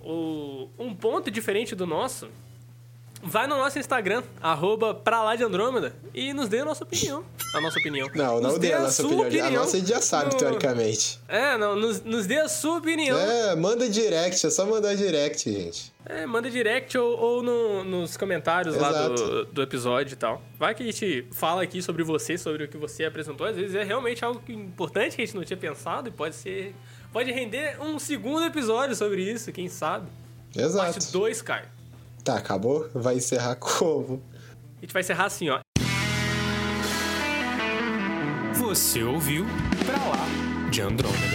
ou 0.05 0.71
um 0.79 0.93
ponto 0.93 1.29
diferente 1.31 1.75
do 1.75 1.85
nosso, 1.85 2.27
vai 3.23 3.47
no 3.47 3.57
nosso 3.57 3.79
Instagram, 3.79 4.21
arroba 4.41 4.93
pra 4.93 5.23
lá 5.23 5.35
de 5.35 5.43
Andrômeda, 5.43 5.95
e 6.13 6.31
nos 6.33 6.47
dê 6.47 6.59
a 6.59 6.65
nossa 6.65 6.83
opinião. 6.83 7.25
A 7.55 7.61
nossa 7.61 7.79
opinião. 7.79 8.07
Não, 8.13 8.39
não 8.41 8.51
Nos 8.51 8.59
dê 8.59 8.73
a 8.73 8.77
a 8.77 8.81
nossa 8.81 9.01
sua 9.01 9.21
opinião. 9.27 9.47
A 9.47 9.49
nossa 9.51 9.77
a 9.77 9.79
gente 9.79 9.89
já 9.89 10.01
sabe, 10.01 10.31
no- 10.33 10.37
teoricamente. 10.37 11.19
É, 11.27 11.57
não, 11.57 11.75
nos, 11.75 12.01
nos 12.03 12.27
dê 12.27 12.37
a 12.39 12.47
sua 12.49 12.77
opinião. 12.77 13.17
É, 13.17 13.55
manda 13.55 13.89
direct, 13.89 14.45
é 14.45 14.49
só 14.49 14.65
mandar 14.65 14.93
direct, 14.95 15.51
gente. 15.51 15.91
É, 16.05 16.23
manda 16.27 16.51
direct 16.51 16.95
ou, 16.97 17.17
ou 17.17 17.41
no- 17.41 17.83
nos 17.83 18.15
comentários 18.15 18.75
lá 18.75 18.91
do, 18.91 19.13
Exato. 19.15 19.45
do 19.45 19.61
episódio 19.63 20.13
e 20.13 20.17
tal. 20.17 20.39
Vai 20.59 20.75
que 20.75 20.83
a 20.83 20.85
gente 20.85 21.25
fala 21.31 21.63
aqui 21.63 21.81
sobre 21.81 22.03
você, 22.03 22.37
sobre 22.37 22.65
o 22.65 22.67
que 22.67 22.77
você 22.77 23.05
apresentou. 23.05 23.47
Às 23.47 23.55
vezes 23.55 23.73
é 23.73 23.83
realmente 23.83 24.23
algo 24.23 24.39
importante 24.49 25.15
que 25.15 25.21
a 25.23 25.25
gente 25.25 25.35
não 25.35 25.43
tinha 25.43 25.57
pensado 25.57 26.09
e 26.09 26.11
pode 26.11 26.35
ser. 26.35 26.75
Pode 27.15 27.31
render 27.31 27.81
um 27.81 27.97
segundo 27.97 28.43
episódio 28.43 28.93
sobre 28.93 29.21
isso, 29.21 29.49
quem 29.53 29.69
sabe? 29.69 30.05
Exato. 30.53 30.91
Parte 30.91 31.13
2, 31.13 31.41
Caio. 31.43 31.65
Tá, 32.25 32.35
acabou? 32.35 32.89
Vai 32.93 33.15
encerrar 33.15 33.55
como? 33.55 34.21
A 34.77 34.81
gente 34.81 34.91
vai 34.91 35.01
encerrar 35.01 35.27
assim, 35.27 35.47
ó. 35.47 35.61
Você 38.55 39.01
ouviu 39.01 39.45
Pra 39.85 39.97
Lá 40.09 40.69
de 40.69 40.81
Andrômeda. 40.81 41.34